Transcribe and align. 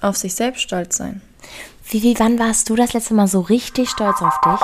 Auf 0.00 0.16
sich 0.16 0.34
selbst 0.34 0.62
stolz 0.62 0.96
sein. 0.96 1.22
Wie, 1.90 2.02
wie, 2.02 2.18
wann 2.18 2.38
warst 2.38 2.68
du 2.70 2.76
das 2.76 2.92
letzte 2.92 3.14
Mal 3.14 3.26
so 3.26 3.40
richtig 3.40 3.88
stolz 3.88 4.22
auf 4.22 4.38
dich? 4.40 4.60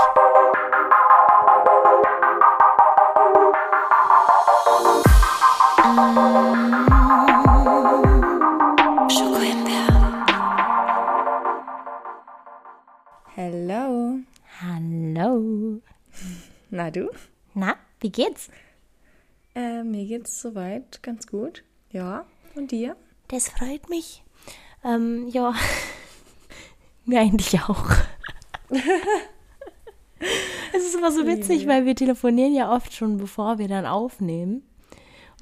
Hello. 13.35 14.19
Hallo. 14.61 15.81
Na 16.71 16.91
du? 16.91 17.11
Na, 17.55 17.75
wie 18.01 18.11
geht's? 18.11 18.49
Äh, 19.55 19.83
mir 19.83 20.07
geht's 20.07 20.41
soweit 20.41 21.03
ganz 21.03 21.27
gut. 21.27 21.65
Ja. 21.91 22.27
Und 22.55 22.71
dir? 22.71 22.97
Das 23.29 23.49
freut 23.49 23.89
mich. 23.89 24.23
Ähm, 24.85 25.29
ja. 25.29 25.55
Mir 27.07 27.21
eigentlich 27.21 27.61
auch. 27.61 27.85
es 30.73 30.85
ist 30.85 30.95
immer 30.95 31.13
so 31.13 31.27
witzig, 31.27 31.67
weil 31.67 31.85
wir 31.85 31.95
telefonieren 31.95 32.55
ja 32.55 32.75
oft 32.75 32.95
schon, 32.95 33.19
bevor 33.19 33.59
wir 33.59 33.69
dann 33.69 33.87
aufnehmen. 33.87 34.63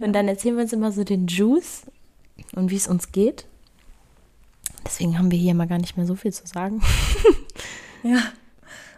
Und 0.00 0.12
dann 0.12 0.27
erzählen 0.27 0.56
wir 0.56 0.62
uns 0.64 0.73
immer 0.73 0.91
so 0.91 1.05
den 1.05 1.27
Juice 1.28 1.83
und 2.55 2.70
wie 2.70 2.77
es 2.77 2.88
uns 2.88 3.12
geht. 3.12 3.47
Deswegen 4.84 5.16
haben 5.19 5.30
wir 5.30 5.38
hier 5.38 5.55
mal 5.55 5.69
gar 5.69 5.78
nicht 5.78 5.97
mehr 5.97 6.06
so 6.06 6.14
viel 6.14 6.33
zu 6.33 6.47
sagen. 6.47 6.83
Ja. 8.05 8.19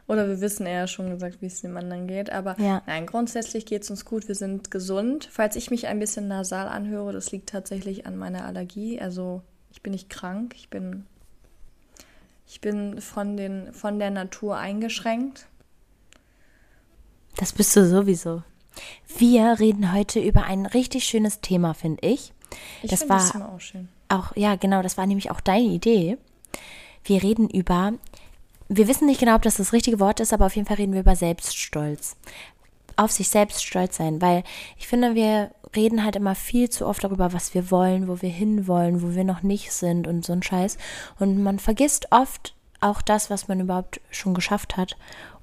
Oder 0.06 0.26
wir 0.28 0.40
wissen 0.40 0.64
eher 0.64 0.86
schon 0.86 1.10
gesagt, 1.10 1.42
wie 1.42 1.46
es 1.46 1.60
dem 1.60 1.76
anderen 1.76 2.06
geht. 2.06 2.30
Aber 2.30 2.58
Ja. 2.58 2.80
nein, 2.86 3.04
grundsätzlich 3.04 3.66
geht 3.66 3.82
es 3.82 3.90
uns 3.90 4.06
gut. 4.06 4.28
Wir 4.28 4.34
sind 4.34 4.70
gesund. 4.70 5.28
Falls 5.30 5.56
ich 5.56 5.70
mich 5.70 5.86
ein 5.88 5.98
bisschen 5.98 6.26
nasal 6.26 6.68
anhöre, 6.68 7.12
das 7.12 7.30
liegt 7.30 7.50
tatsächlich 7.50 8.06
an 8.06 8.16
meiner 8.16 8.46
Allergie. 8.46 8.98
Also 8.98 9.42
ich 9.74 9.82
bin 9.82 9.92
nicht 9.92 10.08
krank. 10.08 10.54
Ich 10.56 10.70
bin, 10.70 11.04
ich 12.46 12.60
bin 12.60 13.00
von, 13.00 13.36
den, 13.36 13.72
von 13.72 13.98
der 13.98 14.10
Natur 14.10 14.56
eingeschränkt. 14.56 15.46
Das 17.36 17.52
bist 17.52 17.74
du 17.74 17.84
sowieso. 17.84 18.44
Wir 19.18 19.58
reden 19.58 19.92
heute 19.92 20.20
über 20.20 20.44
ein 20.44 20.66
richtig 20.66 21.04
schönes 21.04 21.40
Thema, 21.40 21.74
finde 21.74 22.06
ich. 22.06 22.32
Ich 22.82 22.90
das 22.90 23.08
war 23.08 23.18
das 23.18 23.32
Thema 23.32 23.52
auch 23.52 23.60
schön. 23.60 23.88
auch, 24.08 24.34
ja, 24.36 24.54
genau, 24.54 24.80
das 24.80 24.96
war 24.96 25.06
nämlich 25.06 25.32
auch 25.32 25.40
deine 25.40 25.66
Idee. 25.66 26.18
Wir 27.02 27.22
reden 27.24 27.50
über, 27.50 27.94
wir 28.68 28.86
wissen 28.86 29.06
nicht 29.06 29.18
genau, 29.18 29.34
ob 29.34 29.42
das 29.42 29.56
das 29.56 29.72
richtige 29.72 29.98
Wort 29.98 30.20
ist, 30.20 30.32
aber 30.32 30.46
auf 30.46 30.54
jeden 30.54 30.68
Fall 30.68 30.76
reden 30.76 30.92
wir 30.92 31.00
über 31.00 31.16
Selbststolz. 31.16 32.16
Auf 32.96 33.10
sich 33.10 33.28
selbst 33.28 33.64
stolz 33.64 33.96
sein, 33.96 34.22
weil 34.22 34.44
ich 34.78 34.86
finde, 34.86 35.16
wir 35.16 35.50
reden 35.76 36.04
halt 36.04 36.16
immer 36.16 36.34
viel 36.34 36.70
zu 36.70 36.86
oft 36.86 37.04
darüber, 37.04 37.32
was 37.32 37.54
wir 37.54 37.70
wollen, 37.70 38.08
wo 38.08 38.22
wir 38.22 38.28
hinwollen, 38.28 39.02
wo 39.02 39.14
wir 39.14 39.24
noch 39.24 39.42
nicht 39.42 39.72
sind 39.72 40.06
und 40.06 40.24
so 40.24 40.32
ein 40.32 40.42
Scheiß. 40.42 40.78
Und 41.18 41.42
man 41.42 41.58
vergisst 41.58 42.08
oft 42.10 42.54
auch 42.80 43.02
das, 43.02 43.30
was 43.30 43.48
man 43.48 43.60
überhaupt 43.60 44.00
schon 44.10 44.34
geschafft 44.34 44.76
hat. 44.76 44.96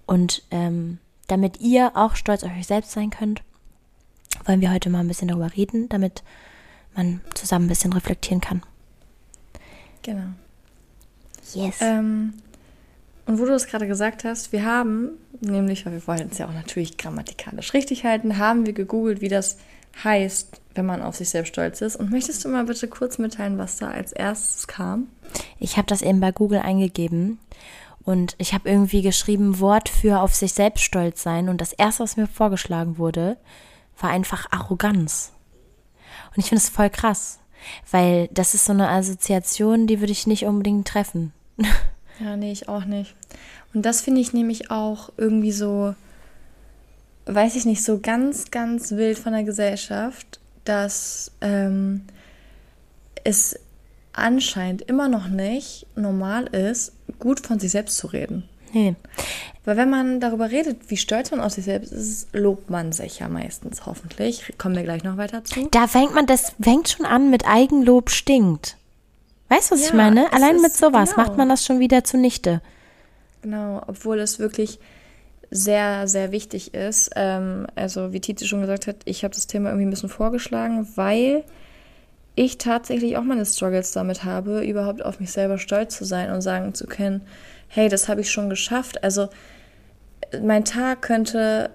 Und 0.05 0.43
ähm, 0.51 0.99
damit 1.27 1.61
ihr 1.61 1.91
auch 1.95 2.15
stolz 2.15 2.43
auf 2.43 2.51
euch 2.51 2.67
selbst 2.67 2.91
sein 2.91 3.09
könnt, 3.09 3.41
wollen 4.45 4.61
wir 4.61 4.71
heute 4.71 4.89
mal 4.89 4.99
ein 4.99 5.07
bisschen 5.07 5.27
darüber 5.27 5.55
reden, 5.55 5.89
damit 5.89 6.23
man 6.95 7.21
zusammen 7.33 7.65
ein 7.65 7.69
bisschen 7.69 7.93
reflektieren 7.93 8.41
kann. 8.41 8.61
Genau. 10.01 10.27
Yes. 11.53 11.77
Ähm, 11.81 12.33
und 13.25 13.39
wo 13.39 13.45
du 13.45 13.53
es 13.53 13.67
gerade 13.67 13.87
gesagt 13.87 14.23
hast, 14.23 14.51
wir 14.51 14.65
haben, 14.65 15.11
nämlich, 15.39 15.85
weil 15.85 15.93
wir 15.93 16.07
wollen 16.07 16.29
es 16.31 16.37
ja 16.37 16.47
auch 16.47 16.53
natürlich 16.53 16.97
grammatikalisch 16.97 17.73
richtig 17.73 18.03
halten, 18.03 18.37
haben 18.37 18.65
wir 18.65 18.73
gegoogelt, 18.73 19.21
wie 19.21 19.29
das 19.29 19.57
heißt, 20.03 20.61
wenn 20.75 20.85
man 20.85 21.01
auf 21.01 21.15
sich 21.15 21.29
selbst 21.29 21.49
stolz 21.49 21.81
ist. 21.81 21.95
Und 21.95 22.11
möchtest 22.11 22.43
du 22.43 22.49
mal 22.49 22.65
bitte 22.65 22.87
kurz 22.87 23.17
mitteilen, 23.17 23.57
was 23.57 23.77
da 23.77 23.89
als 23.89 24.11
erstes 24.11 24.67
kam? 24.67 25.07
Ich 25.59 25.77
habe 25.77 25.87
das 25.87 26.01
eben 26.01 26.19
bei 26.19 26.31
Google 26.31 26.59
eingegeben 26.59 27.39
und 28.03 28.35
ich 28.37 28.53
habe 28.53 28.69
irgendwie 28.69 29.01
geschrieben 29.01 29.59
Wort 29.59 29.89
für 29.89 30.21
auf 30.21 30.33
sich 30.33 30.53
selbst 30.53 30.83
stolz 30.83 31.21
sein 31.21 31.49
und 31.49 31.61
das 31.61 31.73
erste, 31.73 32.03
was 32.03 32.17
mir 32.17 32.27
vorgeschlagen 32.27 32.97
wurde, 32.97 33.37
war 33.99 34.09
einfach 34.09 34.47
Arroganz. 34.51 35.31
Und 36.29 36.39
ich 36.39 36.45
finde 36.49 36.63
es 36.63 36.69
voll 36.69 36.89
krass, 36.89 37.39
weil 37.91 38.27
das 38.31 38.53
ist 38.53 38.65
so 38.65 38.73
eine 38.73 38.89
Assoziation, 38.89 39.87
die 39.87 39.99
würde 39.99 40.11
ich 40.11 40.27
nicht 40.27 40.45
unbedingt 40.45 40.87
treffen. 40.87 41.33
Ja, 42.19 42.37
nee, 42.37 42.51
ich 42.51 42.69
auch 42.69 42.85
nicht. 42.85 43.15
Und 43.73 43.83
das 43.83 44.01
finde 44.01 44.21
ich 44.21 44.31
nämlich 44.31 44.69
auch 44.69 45.09
irgendwie 45.17 45.51
so, 45.51 45.95
weiß 47.33 47.55
ich 47.55 47.65
nicht, 47.65 47.83
so 47.83 47.99
ganz, 47.99 48.51
ganz 48.51 48.91
wild 48.91 49.17
von 49.17 49.33
der 49.33 49.43
Gesellschaft, 49.43 50.39
dass 50.65 51.31
ähm, 51.41 52.03
es 53.23 53.57
anscheinend 54.13 54.81
immer 54.83 55.07
noch 55.07 55.27
nicht 55.27 55.87
normal 55.95 56.47
ist, 56.47 56.93
gut 57.19 57.39
von 57.39 57.59
sich 57.59 57.71
selbst 57.71 57.97
zu 57.97 58.07
reden. 58.07 58.43
Nee. 58.73 58.95
Weil 59.65 59.77
wenn 59.77 59.89
man 59.89 60.19
darüber 60.19 60.49
redet, 60.49 60.89
wie 60.89 60.97
stolz 60.97 61.31
man 61.31 61.41
auf 61.41 61.51
sich 61.53 61.65
selbst 61.65 61.91
ist, 61.91 62.33
lobt 62.33 62.69
man 62.69 62.93
sich 62.93 63.19
ja 63.19 63.27
meistens 63.27 63.85
hoffentlich. 63.85 64.53
Kommen 64.57 64.75
wir 64.75 64.83
gleich 64.83 65.03
noch 65.03 65.17
weiter 65.17 65.43
zu. 65.43 65.67
Da 65.71 65.87
fängt 65.87 66.15
man, 66.15 66.25
das 66.25 66.53
fängt 66.59 66.89
schon 66.89 67.05
an 67.05 67.29
mit 67.29 67.45
Eigenlob 67.47 68.09
stinkt. 68.09 68.77
Weißt 69.49 69.69
du, 69.71 69.75
was 69.75 69.81
ich 69.81 69.89
Ja, 69.89 69.95
meine? 69.95 70.27
es 70.27 70.33
Allein 70.33 70.61
mit 70.61 70.73
sowas 70.73 71.11
genau. 71.11 71.23
macht 71.27 71.37
man 71.37 71.49
das 71.49 71.65
schon 71.65 71.79
wieder 71.79 72.03
zunichte. 72.03 72.61
Genau, 73.41 73.81
obwohl 73.87 74.19
es 74.19 74.39
wirklich 74.39 74.79
sehr, 75.51 76.07
sehr 76.07 76.31
wichtig 76.31 76.73
ist. 76.73 77.11
Ähm, 77.15 77.67
also 77.75 78.13
wie 78.13 78.21
Titi 78.21 78.47
schon 78.47 78.61
gesagt 78.61 78.87
hat, 78.87 78.97
ich 79.05 79.23
habe 79.23 79.35
das 79.35 79.47
Thema 79.47 79.69
irgendwie 79.69 79.85
ein 79.85 79.89
bisschen 79.91 80.09
vorgeschlagen, 80.09 80.87
weil 80.95 81.43
ich 82.35 82.57
tatsächlich 82.57 83.17
auch 83.17 83.23
meine 83.23 83.45
Struggles 83.45 83.91
damit 83.91 84.23
habe, 84.23 84.63
überhaupt 84.65 85.03
auf 85.03 85.19
mich 85.19 85.31
selber 85.31 85.57
stolz 85.57 85.97
zu 85.97 86.05
sein 86.05 86.31
und 86.31 86.41
sagen 86.41 86.73
zu 86.73 86.87
können, 86.87 87.21
hey, 87.67 87.89
das 87.89 88.07
habe 88.07 88.21
ich 88.21 88.31
schon 88.31 88.49
geschafft. 88.49 89.03
Also 89.03 89.29
mein 90.41 90.63
Tag 90.63 91.01
könnte 91.01 91.69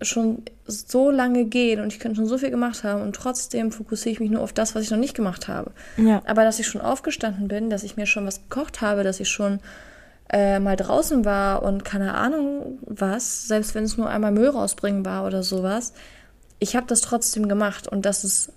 schon 0.00 0.42
so 0.64 1.10
lange 1.10 1.44
gehen 1.44 1.80
und 1.80 1.92
ich 1.92 1.98
könnte 1.98 2.16
schon 2.16 2.26
so 2.26 2.38
viel 2.38 2.50
gemacht 2.50 2.84
haben 2.84 3.02
und 3.02 3.14
trotzdem 3.14 3.72
fokussiere 3.72 4.12
ich 4.12 4.20
mich 4.20 4.30
nur 4.30 4.42
auf 4.42 4.52
das, 4.52 4.74
was 4.74 4.84
ich 4.84 4.90
noch 4.90 4.98
nicht 4.98 5.14
gemacht 5.14 5.48
habe. 5.48 5.72
Ja. 5.96 6.22
Aber 6.24 6.44
dass 6.44 6.58
ich 6.58 6.66
schon 6.66 6.80
aufgestanden 6.80 7.48
bin, 7.48 7.68
dass 7.68 7.82
ich 7.82 7.96
mir 7.96 8.06
schon 8.06 8.26
was 8.26 8.42
gekocht 8.48 8.80
habe, 8.80 9.02
dass 9.02 9.20
ich 9.20 9.28
schon 9.28 9.60
äh, 10.30 10.60
mal 10.60 10.76
draußen 10.76 11.24
war 11.24 11.62
und 11.62 11.84
keine 11.84 12.14
Ahnung 12.14 12.78
was, 12.82 13.48
selbst 13.48 13.74
wenn 13.74 13.84
es 13.84 13.96
nur 13.96 14.08
einmal 14.08 14.32
Müll 14.32 14.48
rausbringen 14.48 15.04
war 15.04 15.26
oder 15.26 15.42
sowas, 15.42 15.92
ich 16.58 16.76
habe 16.76 16.86
das 16.86 17.00
trotzdem 17.00 17.48
gemacht 17.48 17.88
und 17.88 18.04
das 18.04 18.24
ist, 18.24 18.52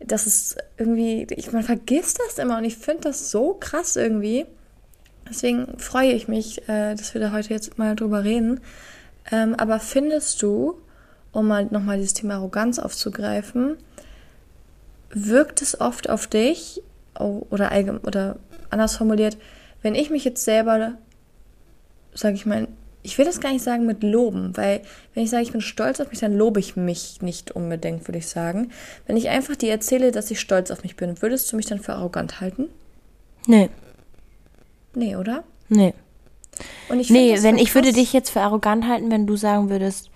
das 0.00 0.26
ist 0.26 0.58
irgendwie, 0.76 1.26
ich, 1.30 1.52
man 1.52 1.62
vergisst 1.62 2.20
das 2.26 2.38
immer 2.38 2.58
und 2.58 2.64
ich 2.64 2.76
finde 2.76 3.02
das 3.02 3.30
so 3.30 3.54
krass 3.54 3.96
irgendwie. 3.96 4.46
Deswegen 5.28 5.78
freue 5.78 6.12
ich 6.12 6.28
mich, 6.28 6.68
äh, 6.68 6.94
dass 6.94 7.14
wir 7.14 7.20
da 7.20 7.32
heute 7.32 7.50
jetzt 7.50 7.78
mal 7.78 7.96
drüber 7.96 8.22
reden. 8.22 8.60
Ähm, 9.32 9.54
aber 9.56 9.80
findest 9.80 10.40
du, 10.42 10.78
um 11.32 11.48
mal 11.48 11.64
nochmal 11.64 11.96
dieses 11.98 12.14
Thema 12.14 12.34
Arroganz 12.34 12.78
aufzugreifen, 12.78 13.76
wirkt 15.10 15.62
es 15.62 15.80
oft 15.80 16.08
auf 16.08 16.26
dich 16.26 16.82
oh, 17.18 17.46
oder, 17.50 17.72
oder 18.04 18.36
anders 18.70 18.96
formuliert, 18.96 19.36
wenn 19.86 19.94
ich 19.94 20.10
mich 20.10 20.24
jetzt 20.24 20.44
selber, 20.44 20.94
sage 22.12 22.34
ich 22.34 22.44
mal, 22.44 22.66
ich 23.04 23.16
will 23.18 23.24
das 23.24 23.38
gar 23.40 23.52
nicht 23.52 23.62
sagen 23.62 23.86
mit 23.86 24.02
loben, 24.02 24.56
weil 24.56 24.82
wenn 25.14 25.22
ich 25.22 25.30
sage, 25.30 25.44
ich 25.44 25.52
bin 25.52 25.60
stolz 25.60 26.00
auf 26.00 26.10
mich, 26.10 26.18
dann 26.18 26.36
lobe 26.36 26.58
ich 26.58 26.74
mich 26.74 27.22
nicht 27.22 27.52
unbedingt, 27.52 28.08
würde 28.08 28.18
ich 28.18 28.26
sagen. 28.26 28.72
Wenn 29.06 29.16
ich 29.16 29.28
einfach 29.28 29.54
dir 29.54 29.70
erzähle, 29.70 30.10
dass 30.10 30.28
ich 30.32 30.40
stolz 30.40 30.72
auf 30.72 30.82
mich 30.82 30.96
bin, 30.96 31.22
würdest 31.22 31.52
du 31.52 31.56
mich 31.56 31.66
dann 31.66 31.78
für 31.78 31.92
arrogant 31.92 32.40
halten? 32.40 32.68
Nee, 33.46 33.70
Nee, 34.92 35.14
oder? 35.14 35.44
nee. 35.68 35.94
Und 36.88 36.98
ich 36.98 37.10
Nee, 37.10 37.40
wenn 37.42 37.58
so 37.58 37.62
ich 37.62 37.72
würde 37.76 37.92
dich 37.92 38.12
jetzt 38.12 38.30
für 38.30 38.40
arrogant 38.40 38.88
halten, 38.88 39.08
wenn 39.12 39.28
du 39.28 39.36
sagen 39.36 39.70
würdest, 39.70 40.10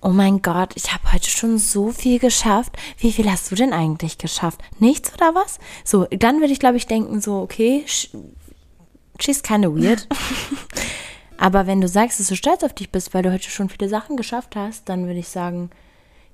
oh 0.00 0.10
mein 0.10 0.42
Gott, 0.42 0.74
ich 0.76 0.92
habe 0.92 1.12
heute 1.12 1.28
schon 1.28 1.58
so 1.58 1.90
viel 1.90 2.18
geschafft. 2.18 2.76
Wie 2.98 3.10
viel 3.10 3.28
hast 3.30 3.50
du 3.50 3.56
denn 3.56 3.72
eigentlich 3.72 4.18
geschafft? 4.18 4.60
Nichts 4.78 5.12
oder 5.14 5.34
was? 5.34 5.58
So, 5.84 6.04
dann 6.04 6.40
würde 6.40 6.52
ich 6.52 6.60
glaube 6.60 6.76
ich 6.76 6.86
denken 6.86 7.20
so, 7.20 7.40
okay, 7.40 7.84
sh- 9.20 9.24
she's 9.24 9.42
kinda 9.42 9.68
weird. 9.68 10.06
Aber 11.38 11.66
wenn 11.66 11.80
du 11.80 11.88
sagst, 11.88 12.20
dass 12.20 12.28
du 12.28 12.36
stolz 12.36 12.62
auf 12.62 12.74
dich 12.74 12.90
bist, 12.90 13.14
weil 13.14 13.22
du 13.22 13.32
heute 13.32 13.48
schon 13.48 13.68
viele 13.70 13.88
Sachen 13.88 14.16
geschafft 14.16 14.56
hast, 14.56 14.88
dann 14.88 15.06
würde 15.06 15.18
ich 15.20 15.28
sagen, 15.28 15.70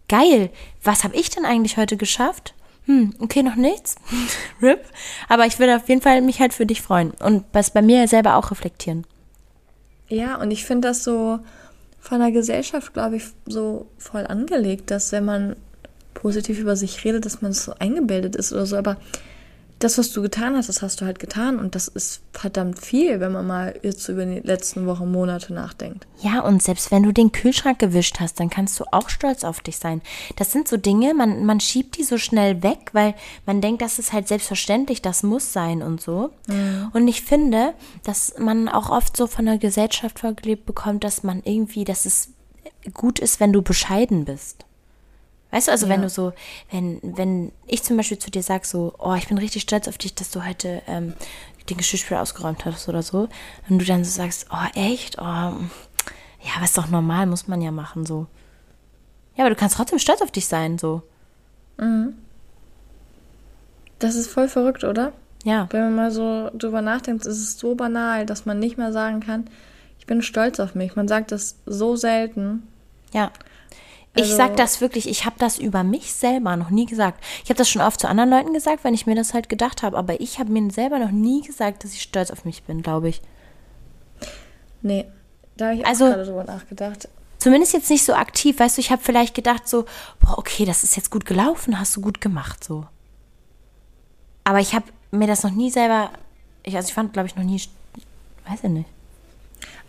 geil, 0.09 0.51
was 0.83 1.05
habe 1.05 1.15
ich 1.17 1.31
denn 1.31 1.45
eigentlich 1.45 1.77
heute 1.77 1.97
geschafft? 1.97 2.55
Hm, 2.87 3.15
okay, 3.21 3.43
noch 3.43 3.55
nichts. 3.57 3.97
RIP. 4.63 4.85
Aber 5.29 5.47
ich 5.47 5.59
würde 5.59 5.77
auf 5.77 5.89
jeden 5.89 6.03
Fall 6.03 6.21
mich 6.23 6.41
halt 6.41 6.53
für 6.55 6.67
dich 6.67 6.83
freuen 6.83 7.11
und 7.13 7.45
was 7.53 7.71
bei 7.71 7.83
mir 7.83 8.07
selber 8.09 8.37
auch 8.37 8.51
reflektieren. 8.51 9.07
Ja, 10.09 10.37
und 10.37 10.51
ich 10.53 10.65
finde 10.65 10.89
das 10.89 11.03
so 11.05 11.39
von 12.01 12.21
der 12.21 12.31
Gesellschaft, 12.31 12.93
glaube 12.95 13.17
ich, 13.17 13.25
so 13.47 13.87
voll 13.99 14.27
angelegt, 14.27 14.91
dass 14.93 15.11
wenn 15.11 15.25
man 15.25 15.57
positiv 16.15 16.59
über 16.61 16.77
sich 16.77 17.05
redet, 17.05 17.27
dass 17.27 17.43
man 17.43 17.53
so 17.53 17.75
eingebildet 17.79 18.37
ist 18.37 18.53
oder 18.53 18.67
so. 18.67 18.77
Aber 18.77 18.97
das, 19.79 19.99
was 19.99 20.11
du 20.13 20.23
getan 20.23 20.57
hast, 20.57 20.69
das 20.69 20.81
hast 20.81 21.01
du 21.01 21.05
halt 21.05 21.19
getan. 21.19 21.59
Und 21.59 21.75
das 21.75 21.89
ist 21.89 22.23
verdammt 22.33 22.79
viel, 22.79 23.21
wenn 23.21 23.33
man 23.33 23.47
mal 23.47 23.79
jetzt 23.83 24.09
über 24.09 24.25
die 24.25 24.41
letzten 24.41 24.87
Wochen, 24.87 25.11
Monate 25.11 25.53
nachdenkt. 25.53 26.07
Ja, 26.21 26.41
und 26.41 26.63
selbst 26.63 26.91
wenn 26.91 27.03
du 27.03 27.13
den 27.13 27.33
Kühlschrank 27.33 27.79
gewischt 27.79 28.19
hast, 28.21 28.41
dann 28.41 28.49
kannst 28.49 28.81
du 28.81 28.85
auch 28.91 29.11
stolz 29.11 29.45
auf 29.45 29.61
dich 29.61 29.77
sein. 29.77 30.01
Das 30.37 30.53
sind 30.53 30.67
so 30.67 30.77
Dinge, 30.77 31.13
man, 31.15 31.45
man 31.45 31.61
schiebt 31.61 31.99
die 31.99 32.05
so 32.05 32.17
schnell 32.17 32.63
weg, 32.63 32.91
weil 32.93 33.15
man 33.45 33.61
denkt, 33.61 33.83
das 33.83 33.99
ist 33.99 34.13
halt 34.13 34.29
selbstverständlich, 34.29 35.03
das 35.03 35.23
muss 35.23 35.53
sein 35.53 35.83
und 35.83 36.01
so. 36.01 36.31
Mhm. 36.47 36.91
Und 36.93 37.09
ich 37.09 37.23
finde, 37.23 37.75
dass 38.03 38.35
man 38.39 38.69
auch 38.69 38.91
oft 38.91 39.17
so 39.17 39.27
von 39.27 39.45
der 39.45 39.59
Gesellschaft 39.59 40.21
vorgelebt 40.21 40.65
bekommt, 40.65 41.05
dass 41.05 41.23
man 41.23 41.43
irgendwie, 41.45 41.85
dass 41.85 42.07
es 42.07 42.31
gut 42.95 43.19
ist, 43.19 43.41
wenn 43.41 43.53
du 43.53 43.63
bescheiden 43.63 44.25
bist. 44.25 44.66
Weißt 45.51 45.69
du, 45.69 45.73
also 45.73 45.87
ja. 45.87 45.93
wenn 45.93 46.03
du 46.03 46.09
so, 46.09 46.33
wenn, 46.71 47.01
wenn 47.03 47.53
ich 47.67 47.83
zum 47.83 47.97
Beispiel 47.97 48.19
zu 48.19 48.31
dir 48.31 48.43
sage, 48.43 48.67
so, 48.67 48.95
oh, 48.99 49.15
ich 49.15 49.29
bin 49.29 49.39
richtig 49.39 49.63
stolz 49.63 49.89
auf 49.89 49.99
dich, 49.99 50.15
dass 50.15 50.31
du 50.31 50.45
heute 50.45 50.83
ähm, 50.87 51.15
den 51.71 51.77
Geschirrspüler 51.77 52.21
ausgeräumt 52.21 52.65
hast 52.65 52.89
oder 52.89 53.03
so, 53.03 53.29
und 53.69 53.79
du 53.79 53.85
dann 53.85 54.05
so 54.05 54.11
sagst, 54.11 54.49
oh, 54.51 54.79
echt? 54.79 55.19
Oh, 55.19 55.23
ja, 55.23 56.53
was 56.61 56.71
ist 56.71 56.79
doch 56.79 56.89
normal, 56.89 57.27
muss 57.27 57.49
man 57.49 57.63
ja 57.63 57.71
machen, 57.71 58.07
so. 58.07 58.27
Ja, 59.37 59.45
aber 59.45 59.51
du 59.51 59.57
kannst 59.57 59.77
trotzdem 59.77 59.99
stolz 59.99 60.23
auf 60.23 60.31
dich 60.31 60.47
sein, 60.47 60.79
so. 60.79 61.03
Mhm. 61.79 62.15
Das 63.99 64.15
ist 64.15 64.29
voll 64.29 64.49
verrückt, 64.49 64.85
oder? 64.85 65.13
Ja. 65.45 65.69
Wenn 65.71 65.83
man 65.83 65.95
mal 65.95 66.11
so 66.11 66.51
drüber 66.55 66.83
nachdenkt, 66.83 67.25
ist 67.25 67.39
es 67.39 67.59
so 67.59 67.75
banal, 67.75 68.27
dass 68.27 68.47
man 68.47 68.59
nicht 68.59 68.79
mehr 68.79 68.93
sagen 68.93 69.21
kann, 69.21 69.49
ich 69.99 70.07
bin 70.07 70.23
stolz 70.23 70.61
auf 70.61 70.75
mich. 70.75 70.97
Man 70.97 71.09
sagt 71.09 71.33
das 71.33 71.57
so 71.67 71.97
selten. 71.97 72.67
Ja. 73.13 73.31
Also, 74.17 74.31
ich 74.31 74.37
sag 74.37 74.57
das 74.57 74.81
wirklich, 74.81 75.09
ich 75.09 75.25
habe 75.25 75.37
das 75.39 75.59
über 75.59 75.83
mich 75.83 76.13
selber 76.13 76.57
noch 76.57 76.71
nie 76.71 76.87
gesagt. 76.87 77.23
Ich 77.45 77.51
habe 77.51 77.59
das 77.59 77.69
schon 77.69 77.83
oft 77.83 78.01
zu 78.01 78.09
anderen 78.09 78.31
Leuten 78.31 78.53
gesagt, 78.53 78.85
wenn 78.85 78.95
ich 78.95 79.07
mir 79.07 79.15
das 79.15 79.35
halt 79.35 79.49
gedacht 79.49 79.83
habe, 79.83 79.97
aber 79.97 80.21
ich 80.21 80.39
habe 80.39 80.51
mir 80.51 80.71
selber 80.71 80.99
noch 80.99 81.11
nie 81.11 81.43
gesagt, 81.43 81.85
dass 81.85 81.93
ich 81.93 82.03
stolz 82.03 82.31
auf 82.31 82.45
mich 82.45 82.63
bin, 82.63 82.83
glaube 82.83 83.09
ich. 83.09 83.21
Nee, 84.83 85.07
da 85.57 85.67
habe 85.67 85.77
ich 85.77 85.87
also, 85.87 86.07
gerade 86.07 86.25
drüber 86.25 86.45
nachgedacht. 86.45 87.09
Zumindest 87.39 87.75
jetzt 87.75 87.91
nicht 87.91 88.05
so 88.05 88.15
aktiv, 88.15 88.59
weißt 88.59 88.79
du, 88.79 88.81
ich 88.81 88.91
habe 88.91 89.03
vielleicht 89.03 89.35
gedacht 89.35 89.69
so, 89.69 89.85
boah, 90.21 90.39
okay, 90.39 90.65
das 90.65 90.85
ist 90.85 90.97
jetzt 90.97 91.11
gut 91.11 91.27
gelaufen, 91.27 91.79
hast 91.79 91.95
du 91.97 92.01
gut 92.01 92.21
gemacht, 92.21 92.65
so. 92.65 92.87
Aber 94.45 94.61
ich 94.61 94.75
habe 94.75 94.87
mir 95.11 95.27
das 95.27 95.43
noch 95.43 95.51
nie 95.51 95.71
selber, 95.71 96.11
ich, 96.63 96.77
also 96.77 96.89
ich 96.89 96.95
fand, 96.95 97.13
glaube 97.13 97.29
ich, 97.29 97.37
noch 97.37 97.45
nie, 97.45 97.61
weiß 98.49 98.61
ich 98.63 98.71
nicht. 98.71 98.89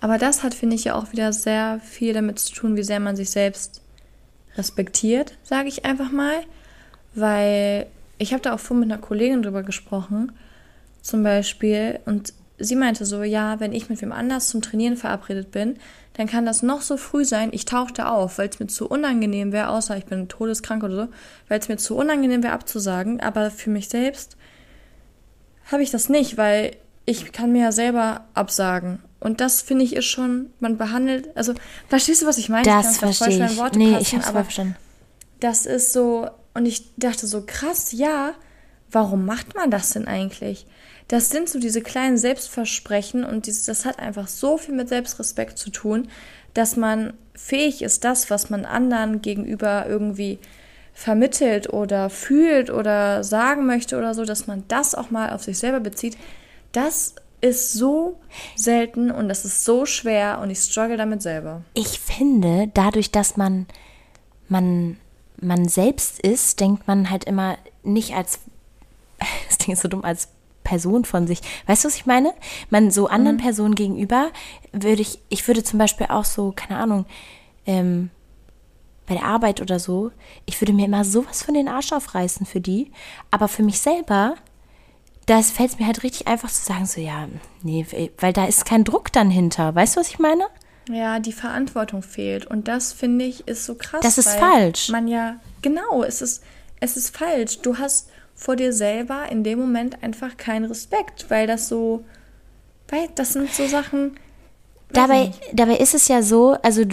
Aber 0.01 0.17
das 0.17 0.43
hat, 0.43 0.53
finde 0.53 0.75
ich, 0.75 0.83
ja 0.83 0.95
auch 0.95 1.11
wieder 1.11 1.33
sehr 1.33 1.79
viel 1.79 2.13
damit 2.13 2.39
zu 2.39 2.53
tun, 2.53 2.75
wie 2.75 2.83
sehr 2.83 2.99
man 2.99 3.15
sich 3.15 3.29
selbst 3.29 3.81
respektiert, 4.57 5.33
sage 5.43 5.67
ich 5.67 5.85
einfach 5.85 6.11
mal, 6.11 6.35
weil 7.15 7.87
ich 8.17 8.33
habe 8.33 8.41
da 8.41 8.53
auch 8.53 8.59
vorhin 8.59 8.87
mit 8.87 8.91
einer 8.91 9.01
Kollegin 9.01 9.43
drüber 9.43 9.63
gesprochen, 9.63 10.31
zum 11.01 11.23
Beispiel, 11.23 11.99
und 12.05 12.33
sie 12.59 12.75
meinte 12.75 13.05
so, 13.05 13.23
ja, 13.23 13.59
wenn 13.59 13.73
ich 13.73 13.89
mit 13.89 14.01
wem 14.01 14.11
anders 14.11 14.49
zum 14.49 14.61
Trainieren 14.61 14.97
verabredet 14.97 15.51
bin, 15.51 15.77
dann 16.13 16.27
kann 16.27 16.45
das 16.45 16.63
noch 16.63 16.81
so 16.81 16.97
früh 16.97 17.23
sein, 17.23 17.49
ich 17.53 17.65
tauchte 17.65 18.09
auf, 18.09 18.39
weil 18.39 18.49
es 18.49 18.59
mir 18.59 18.67
zu 18.67 18.89
unangenehm 18.89 19.51
wäre, 19.51 19.69
außer 19.69 19.95
ich 19.97 20.05
bin 20.05 20.27
todeskrank 20.27 20.83
oder 20.83 20.95
so, 20.95 21.07
weil 21.47 21.59
es 21.59 21.69
mir 21.69 21.77
zu 21.77 21.95
unangenehm 21.95 22.43
wäre 22.43 22.53
abzusagen, 22.53 23.19
aber 23.19 23.51
für 23.51 23.69
mich 23.69 23.89
selbst 23.89 24.35
habe 25.71 25.83
ich 25.83 25.91
das 25.91 26.09
nicht, 26.09 26.37
weil 26.37 26.71
ich 27.05 27.31
kann 27.31 27.51
mir 27.51 27.63
ja 27.63 27.71
selber 27.71 28.25
absagen. 28.33 28.99
Und 29.19 29.41
das 29.41 29.61
finde 29.61 29.83
ich 29.83 29.95
ist 29.95 30.05
schon, 30.05 30.51
man 30.59 30.77
behandelt, 30.77 31.35
also 31.35 31.53
verstehst 31.89 32.21
du, 32.21 32.27
was 32.27 32.37
ich 32.37 32.49
meine? 32.49 32.63
Das 32.63 32.93
ich 32.93 32.97
verstehe 32.99 33.45
ich. 33.45 33.57
Worte 33.57 33.79
nee, 33.79 33.91
passen, 33.91 34.01
ich 34.01 34.13
habe 34.13 34.23
es 34.23 34.29
verstanden. 34.29 34.75
Das 35.39 35.65
ist 35.65 35.93
so, 35.93 36.29
und 36.53 36.65
ich 36.65 36.95
dachte 36.97 37.27
so, 37.27 37.43
krass, 37.45 37.91
ja, 37.91 38.33
warum 38.91 39.25
macht 39.25 39.55
man 39.55 39.71
das 39.71 39.91
denn 39.91 40.07
eigentlich? 40.07 40.65
Das 41.07 41.29
sind 41.29 41.49
so 41.49 41.59
diese 41.59 41.81
kleinen 41.81 42.17
Selbstversprechen 42.17 43.23
und 43.23 43.47
dieses, 43.47 43.65
das 43.65 43.85
hat 43.85 43.99
einfach 43.99 44.27
so 44.27 44.57
viel 44.57 44.75
mit 44.75 44.89
Selbstrespekt 44.89 45.57
zu 45.57 45.69
tun, 45.69 46.09
dass 46.53 46.75
man 46.75 47.13
fähig 47.33 47.81
ist, 47.81 48.03
das, 48.03 48.29
was 48.29 48.49
man 48.49 48.65
anderen 48.65 49.21
gegenüber 49.21 49.85
irgendwie 49.87 50.39
vermittelt 50.93 51.71
oder 51.71 52.09
fühlt 52.09 52.71
oder 52.71 53.23
sagen 53.23 53.67
möchte 53.67 53.97
oder 53.97 54.15
so, 54.15 54.25
dass 54.25 54.47
man 54.47 54.63
das 54.67 54.95
auch 54.95 55.11
mal 55.11 55.31
auf 55.31 55.43
sich 55.43 55.59
selber 55.59 55.79
bezieht. 55.79 56.17
Das 56.71 57.13
ist 57.41 57.73
so 57.73 58.19
selten 58.55 59.11
und 59.11 59.29
das 59.29 59.45
ist 59.45 59.63
so 59.63 59.85
schwer 59.85 60.39
und 60.41 60.49
ich 60.49 60.59
struggle 60.59 60.97
damit 60.97 61.21
selber. 61.21 61.61
Ich 61.73 61.99
finde, 61.99 62.69
dadurch, 62.73 63.11
dass 63.11 63.37
man, 63.37 63.67
man, 64.49 64.97
man 65.39 65.67
selbst 65.67 66.19
ist, 66.19 66.59
denkt 66.59 66.87
man 66.87 67.09
halt 67.09 67.25
immer 67.25 67.57
nicht 67.83 68.15
als, 68.15 68.39
das 69.47 69.57
Ding 69.59 69.73
ist 69.73 69.81
so 69.81 69.87
dumm, 69.87 70.03
als 70.03 70.29
Person 70.63 71.05
von 71.05 71.27
sich. 71.27 71.41
Weißt 71.65 71.83
du, 71.83 71.87
was 71.87 71.95
ich 71.95 72.05
meine? 72.05 72.33
Man 72.69 72.91
so 72.91 73.07
anderen 73.07 73.37
mhm. 73.37 73.41
Personen 73.41 73.75
gegenüber 73.75 74.31
würde 74.73 75.01
ich, 75.01 75.19
ich 75.29 75.47
würde 75.47 75.63
zum 75.63 75.79
Beispiel 75.79 76.07
auch 76.09 76.25
so, 76.25 76.51
keine 76.53 76.79
Ahnung, 76.79 77.05
ähm, 77.65 78.09
bei 79.05 79.13
der 79.15 79.23
Arbeit 79.23 79.61
oder 79.61 79.79
so, 79.79 80.11
ich 80.45 80.59
würde 80.59 80.73
mir 80.73 80.85
immer 80.85 81.05
sowas 81.05 81.41
von 81.41 81.53
den 81.53 81.69
Arsch 81.69 81.93
aufreißen 81.93 82.45
für 82.45 82.59
die, 82.59 82.91
aber 83.31 83.47
für 83.47 83.63
mich 83.63 83.79
selber 83.79 84.35
da 85.27 85.41
fällt 85.41 85.71
es 85.71 85.79
mir 85.79 85.85
halt 85.85 86.03
richtig 86.03 86.27
einfach 86.27 86.49
zu 86.49 86.65
sagen, 86.65 86.85
so 86.85 86.99
ja, 86.99 87.27
nee, 87.61 87.85
weil 88.17 88.33
da 88.33 88.45
ist 88.45 88.65
kein 88.65 88.83
Druck 88.83 89.11
dann 89.11 89.29
hinter. 89.29 89.75
Weißt 89.75 89.95
du, 89.95 89.99
was 89.99 90.09
ich 90.09 90.19
meine? 90.19 90.45
Ja, 90.89 91.19
die 91.19 91.33
Verantwortung 91.33 92.01
fehlt. 92.01 92.45
Und 92.45 92.67
das 92.67 92.93
finde 92.93 93.25
ich 93.25 93.47
ist 93.47 93.65
so 93.65 93.75
krass. 93.75 93.99
Das 94.01 94.17
ist 94.17 94.29
falsch. 94.29 94.89
Man 94.89 95.07
ja, 95.07 95.35
genau, 95.61 96.03
es 96.03 96.21
ist, 96.21 96.43
es 96.79 96.95
ist 96.95 97.15
falsch. 97.15 97.59
Du 97.59 97.77
hast 97.77 98.09
vor 98.35 98.55
dir 98.55 98.71
selber 98.71 99.29
in 99.29 99.43
dem 99.43 99.59
Moment 99.59 100.01
einfach 100.01 100.37
keinen 100.37 100.65
Respekt, 100.65 101.25
weil 101.29 101.45
das 101.45 101.67
so, 101.67 102.05
weil 102.87 103.09
das 103.15 103.33
sind 103.33 103.53
so 103.53 103.67
Sachen, 103.67 104.17
Dabei, 104.93 105.31
dabei 105.53 105.77
ist 105.77 105.93
es 105.93 106.07
ja 106.07 106.21
so, 106.21 106.57
also 106.63 106.83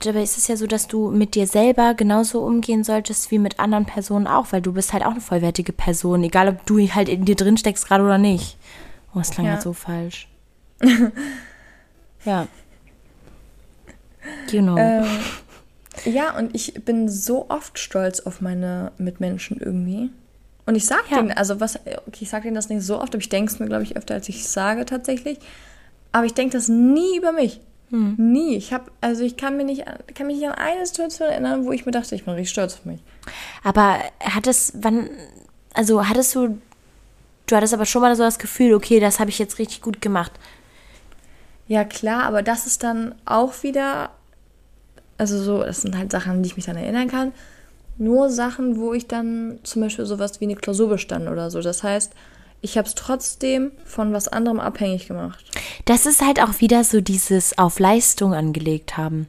dabei 0.00 0.22
ist 0.22 0.38
es 0.38 0.48
ja 0.48 0.56
so, 0.56 0.66
dass 0.66 0.88
du 0.88 1.10
mit 1.10 1.34
dir 1.34 1.46
selber 1.46 1.94
genauso 1.94 2.42
umgehen 2.42 2.84
solltest 2.84 3.30
wie 3.30 3.38
mit 3.38 3.60
anderen 3.60 3.84
Personen 3.84 4.26
auch, 4.26 4.46
weil 4.50 4.62
du 4.62 4.72
bist 4.72 4.92
halt 4.92 5.04
auch 5.04 5.10
eine 5.10 5.20
vollwertige 5.20 5.72
Person, 5.72 6.24
egal 6.24 6.48
ob 6.48 6.64
du 6.66 6.78
halt 6.88 7.08
in 7.08 7.26
dir 7.26 7.36
drin 7.36 7.58
steckst 7.58 7.86
gerade 7.86 8.02
oder 8.02 8.18
nicht. 8.18 8.56
Oh, 9.14 9.18
das 9.18 9.30
klang 9.30 9.46
ja. 9.46 9.60
so 9.60 9.72
falsch. 9.72 10.28
ja. 12.24 12.48
You 14.50 14.62
know. 14.62 14.76
Ähm, 14.78 15.04
ja, 16.04 16.36
und 16.36 16.54
ich 16.54 16.74
bin 16.84 17.08
so 17.08 17.50
oft 17.50 17.78
stolz 17.78 18.20
auf 18.20 18.40
meine 18.40 18.92
Mitmenschen 18.96 19.60
irgendwie. 19.60 20.10
Und 20.66 20.76
ich 20.76 20.86
sag 20.86 21.10
ja. 21.10 21.18
denen, 21.18 21.32
also 21.32 21.60
was, 21.60 21.76
okay, 21.76 22.20
ich 22.20 22.30
sag 22.30 22.42
denen 22.42 22.54
das 22.54 22.70
nicht 22.70 22.82
so 22.82 23.00
oft, 23.00 23.14
aber 23.14 23.20
ich 23.20 23.28
denke 23.28 23.52
es 23.52 23.58
mir, 23.58 23.66
glaube 23.66 23.82
ich, 23.82 23.96
öfter, 23.96 24.14
als 24.14 24.28
ich 24.28 24.48
sage 24.48 24.86
tatsächlich. 24.86 25.38
Aber 26.14 26.26
ich 26.26 26.34
denke 26.34 26.56
das 26.56 26.68
nie 26.68 27.18
über 27.18 27.32
mich. 27.32 27.60
Hm. 27.90 28.14
Nie. 28.16 28.56
Ich 28.56 28.72
habe, 28.72 28.84
also 29.00 29.24
ich 29.24 29.36
kann, 29.36 29.56
mir 29.56 29.64
nicht, 29.64 29.84
kann 30.14 30.28
mich 30.28 30.36
nicht 30.36 30.46
an 30.46 30.54
eine 30.54 30.86
Situation 30.86 31.28
erinnern, 31.28 31.64
wo 31.64 31.72
ich 31.72 31.86
mir 31.86 31.90
dachte, 31.90 32.14
ich 32.14 32.24
bin 32.24 32.34
richtig 32.34 32.50
stolz 32.50 32.74
auf 32.74 32.84
mich. 32.84 33.00
Aber 33.64 33.98
hat 34.20 34.46
es, 34.46 34.74
wann, 34.76 35.10
also 35.72 36.06
hattest 36.08 36.32
du, 36.36 36.60
du 37.48 37.56
hattest 37.56 37.74
aber 37.74 37.84
schon 37.84 38.00
mal 38.00 38.14
so 38.14 38.22
das 38.22 38.38
Gefühl, 38.38 38.74
okay, 38.74 39.00
das 39.00 39.18
habe 39.18 39.30
ich 39.30 39.40
jetzt 39.40 39.58
richtig 39.58 39.82
gut 39.82 40.00
gemacht. 40.00 40.30
Ja, 41.66 41.82
klar, 41.82 42.22
aber 42.22 42.44
das 42.44 42.68
ist 42.68 42.84
dann 42.84 43.16
auch 43.24 43.64
wieder, 43.64 44.10
also 45.18 45.42
so, 45.42 45.64
das 45.64 45.82
sind 45.82 45.98
halt 45.98 46.12
Sachen, 46.12 46.30
an 46.30 46.42
die 46.44 46.46
ich 46.46 46.56
mich 46.56 46.66
dann 46.66 46.76
erinnern 46.76 47.08
kann. 47.08 47.32
Nur 47.98 48.30
Sachen, 48.30 48.76
wo 48.76 48.92
ich 48.92 49.08
dann 49.08 49.58
zum 49.64 49.82
Beispiel 49.82 50.06
sowas 50.06 50.40
wie 50.40 50.44
eine 50.44 50.54
Klausur 50.54 50.88
bestand 50.88 51.28
oder 51.28 51.50
so. 51.50 51.60
Das 51.60 51.82
heißt, 51.82 52.12
ich 52.60 52.78
habe 52.78 52.88
es 52.88 52.94
trotzdem 52.94 53.72
von 53.84 54.12
was 54.12 54.28
anderem 54.28 54.60
abhängig 54.60 55.08
gemacht. 55.08 55.44
Das 55.84 56.06
ist 56.06 56.24
halt 56.24 56.40
auch 56.40 56.60
wieder 56.60 56.84
so 56.84 57.00
dieses 57.00 57.58
auf 57.58 57.78
Leistung 57.78 58.34
angelegt 58.34 58.96
haben. 58.96 59.28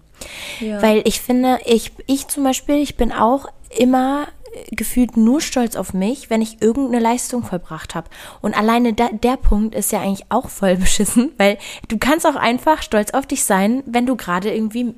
Ja. 0.60 0.82
Weil 0.82 1.01
ich 1.05 1.22
finde, 1.22 1.60
ich, 1.65 1.91
ich 2.08 2.27
zum 2.27 2.44
Beispiel, 2.44 2.75
ich 2.75 2.96
bin 2.96 3.12
auch 3.12 3.48
immer 3.77 4.27
gefühlt 4.72 5.17
nur 5.17 5.41
stolz 5.41 5.75
auf 5.75 5.94
mich, 5.94 6.29
wenn 6.29 6.41
ich 6.41 6.62
irgendeine 6.62 7.03
Leistung 7.03 7.44
vollbracht 7.44 7.96
habe. 7.96 8.10
Und 8.41 8.58
alleine 8.58 8.94
da, 8.94 9.10
der 9.10 9.38
Punkt 9.38 9.75
ist 9.75 9.91
ja 9.91 10.00
eigentlich 10.00 10.25
auch 10.29 10.50
voll 10.50 10.75
beschissen, 10.77 11.32
weil 11.38 11.58
du 11.88 11.98
kannst 11.98 12.25
auch 12.25 12.36
einfach 12.36 12.82
stolz 12.82 13.12
auf 13.12 13.25
dich 13.25 13.44
sein, 13.44 13.84
wenn 13.86 14.05
du 14.05 14.15
gerade 14.15 14.53
irgendwie 14.53 14.94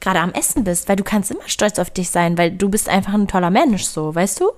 gerade 0.00 0.20
am 0.20 0.32
Essen 0.32 0.64
bist, 0.64 0.88
weil 0.88 0.96
du 0.96 1.04
kannst 1.04 1.30
immer 1.30 1.46
stolz 1.48 1.78
auf 1.78 1.88
dich 1.88 2.10
sein, 2.10 2.36
weil 2.36 2.50
du 2.50 2.68
bist 2.68 2.90
einfach 2.90 3.14
ein 3.14 3.26
toller 3.26 3.50
Mensch, 3.50 3.84
so, 3.84 4.14
weißt 4.14 4.40
du? 4.40 4.50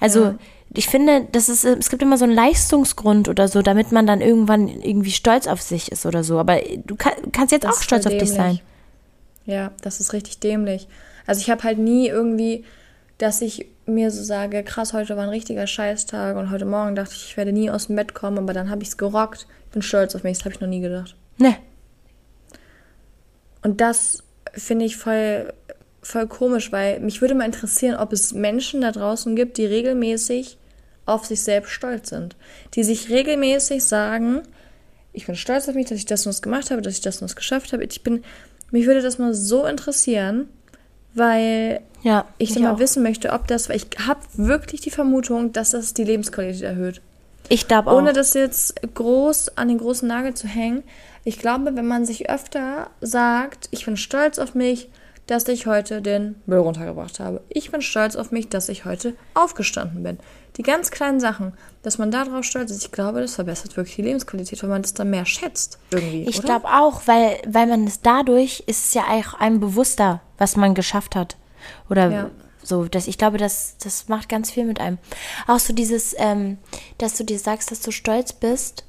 Also 0.00 0.24
ja 0.24 0.38
ich 0.76 0.88
finde, 0.88 1.26
das 1.30 1.48
ist, 1.48 1.64
es 1.64 1.88
gibt 1.88 2.02
immer 2.02 2.18
so 2.18 2.24
einen 2.24 2.34
Leistungsgrund 2.34 3.28
oder 3.28 3.46
so, 3.46 3.62
damit 3.62 3.92
man 3.92 4.06
dann 4.06 4.20
irgendwann 4.20 4.68
irgendwie 4.68 5.12
stolz 5.12 5.46
auf 5.46 5.62
sich 5.62 5.92
ist 5.92 6.04
oder 6.04 6.24
so. 6.24 6.38
Aber 6.38 6.60
du 6.84 6.96
kann, 6.96 7.12
kannst 7.30 7.52
jetzt 7.52 7.64
das 7.64 7.76
auch 7.76 7.82
stolz 7.82 8.06
auf 8.06 8.16
dich 8.16 8.30
sein. 8.30 8.60
Ja, 9.46 9.70
das 9.82 10.00
ist 10.00 10.12
richtig 10.12 10.40
dämlich. 10.40 10.88
Also 11.26 11.40
ich 11.40 11.50
habe 11.50 11.62
halt 11.62 11.78
nie 11.78 12.08
irgendwie, 12.08 12.64
dass 13.18 13.40
ich 13.40 13.66
mir 13.86 14.10
so 14.10 14.24
sage, 14.24 14.64
krass, 14.64 14.92
heute 14.92 15.16
war 15.16 15.24
ein 15.24 15.28
richtiger 15.28 15.66
Scheißtag 15.66 16.36
und 16.36 16.50
heute 16.50 16.64
Morgen 16.64 16.96
dachte 16.96 17.14
ich, 17.14 17.24
ich 17.28 17.36
werde 17.36 17.52
nie 17.52 17.70
aus 17.70 17.86
dem 17.86 17.96
Bett 17.96 18.14
kommen, 18.14 18.38
aber 18.38 18.52
dann 18.52 18.68
habe 18.68 18.82
ich 18.82 18.88
es 18.88 18.96
gerockt. 18.96 19.46
Ich 19.66 19.72
bin 19.72 19.82
stolz 19.82 20.16
auf 20.16 20.24
mich, 20.24 20.38
das 20.38 20.44
habe 20.44 20.54
ich 20.54 20.60
noch 20.60 20.68
nie 20.68 20.80
gedacht. 20.80 21.14
Ne. 21.38 21.56
Und 23.62 23.80
das 23.80 24.24
finde 24.52 24.86
ich 24.86 24.96
voll, 24.96 25.52
voll 26.04 26.26
komisch, 26.26 26.70
weil 26.70 27.00
mich 27.00 27.20
würde 27.20 27.34
mal 27.34 27.44
interessieren, 27.46 27.96
ob 27.96 28.12
es 28.12 28.32
Menschen 28.34 28.80
da 28.82 28.92
draußen 28.92 29.34
gibt, 29.34 29.56
die 29.58 29.66
regelmäßig 29.66 30.58
auf 31.06 31.26
sich 31.26 31.42
selbst 31.42 31.70
stolz 31.70 32.10
sind. 32.10 32.36
Die 32.74 32.84
sich 32.84 33.10
regelmäßig 33.10 33.84
sagen, 33.84 34.42
ich 35.12 35.26
bin 35.26 35.34
stolz 35.36 35.68
auf 35.68 35.74
mich, 35.74 35.86
dass 35.88 35.98
ich 35.98 36.06
das 36.06 36.26
und 36.26 36.30
das 36.30 36.42
gemacht 36.42 36.70
habe, 36.70 36.82
dass 36.82 36.94
ich 36.94 37.00
das 37.00 37.16
und 37.16 37.28
das 37.30 37.36
geschafft 37.36 37.72
habe. 37.72 37.84
Ich 37.84 38.02
bin, 38.02 38.22
mich 38.70 38.86
würde 38.86 39.02
das 39.02 39.18
mal 39.18 39.34
so 39.34 39.64
interessieren, 39.66 40.48
weil 41.14 41.80
Ja, 42.02 42.26
ich 42.38 42.52
dann 42.52 42.62
mal 42.64 42.74
auch. 42.74 42.78
wissen 42.78 43.02
möchte, 43.02 43.32
ob 43.32 43.46
das, 43.46 43.68
weil 43.68 43.76
ich 43.76 43.86
habe 44.06 44.20
wirklich 44.34 44.80
die 44.80 44.90
Vermutung, 44.90 45.52
dass 45.52 45.70
das 45.70 45.94
die 45.94 46.04
Lebensqualität 46.04 46.62
erhöht. 46.62 47.00
Ich 47.48 47.68
glaube 47.68 47.90
auch. 47.90 47.96
Ohne 47.98 48.12
das 48.12 48.34
jetzt 48.34 48.80
groß 48.94 49.56
an 49.56 49.68
den 49.68 49.78
großen 49.78 50.08
Nagel 50.08 50.34
zu 50.34 50.48
hängen. 50.48 50.82
Ich 51.24 51.38
glaube, 51.38 51.74
wenn 51.76 51.86
man 51.86 52.04
sich 52.06 52.28
öfter 52.30 52.90
sagt, 53.00 53.68
ich 53.70 53.84
bin 53.84 53.96
stolz 53.96 54.38
auf 54.38 54.54
mich, 54.54 54.88
dass 55.26 55.48
ich 55.48 55.66
heute 55.66 56.02
den 56.02 56.36
Müll 56.46 56.58
runtergebracht 56.58 57.18
habe. 57.20 57.42
Ich 57.48 57.70
bin 57.70 57.80
stolz 57.80 58.14
auf 58.16 58.30
mich, 58.30 58.48
dass 58.48 58.68
ich 58.68 58.84
heute 58.84 59.14
aufgestanden 59.32 60.02
bin. 60.02 60.18
Die 60.56 60.62
ganz 60.62 60.90
kleinen 60.90 61.18
Sachen, 61.18 61.54
dass 61.82 61.98
man 61.98 62.10
darauf 62.10 62.44
stolz 62.44 62.70
ist, 62.70 62.84
ich 62.84 62.92
glaube, 62.92 63.20
das 63.20 63.34
verbessert 63.34 63.76
wirklich 63.76 63.96
die 63.96 64.02
Lebensqualität, 64.02 64.62
weil 64.62 64.70
man 64.70 64.82
das 64.82 64.94
dann 64.94 65.10
mehr 65.10 65.24
schätzt 65.26 65.78
irgendwie. 65.90 66.24
Ich 66.28 66.42
glaube 66.42 66.66
auch, 66.68 67.02
weil, 67.06 67.38
weil 67.46 67.66
man 67.66 67.86
es 67.86 68.02
dadurch 68.02 68.62
ist 68.66 68.84
es 68.86 68.94
ja 68.94 69.02
auch 69.08 69.34
einem 69.34 69.60
bewusster, 69.60 70.20
was 70.38 70.56
man 70.56 70.74
geschafft 70.74 71.16
hat. 71.16 71.36
Oder 71.90 72.10
Ja. 72.10 72.30
so. 72.62 72.84
Das, 72.84 73.08
ich 73.08 73.18
glaube, 73.18 73.38
das, 73.38 73.76
das 73.82 74.08
macht 74.08 74.28
ganz 74.28 74.50
viel 74.50 74.64
mit 74.64 74.78
einem. 74.80 74.98
Auch 75.48 75.58
so 75.58 75.72
dieses, 75.72 76.14
ähm, 76.18 76.58
dass 76.98 77.16
du 77.16 77.24
dir 77.24 77.38
sagst, 77.38 77.70
dass 77.70 77.80
du 77.80 77.90
stolz 77.90 78.32
bist. 78.32 78.84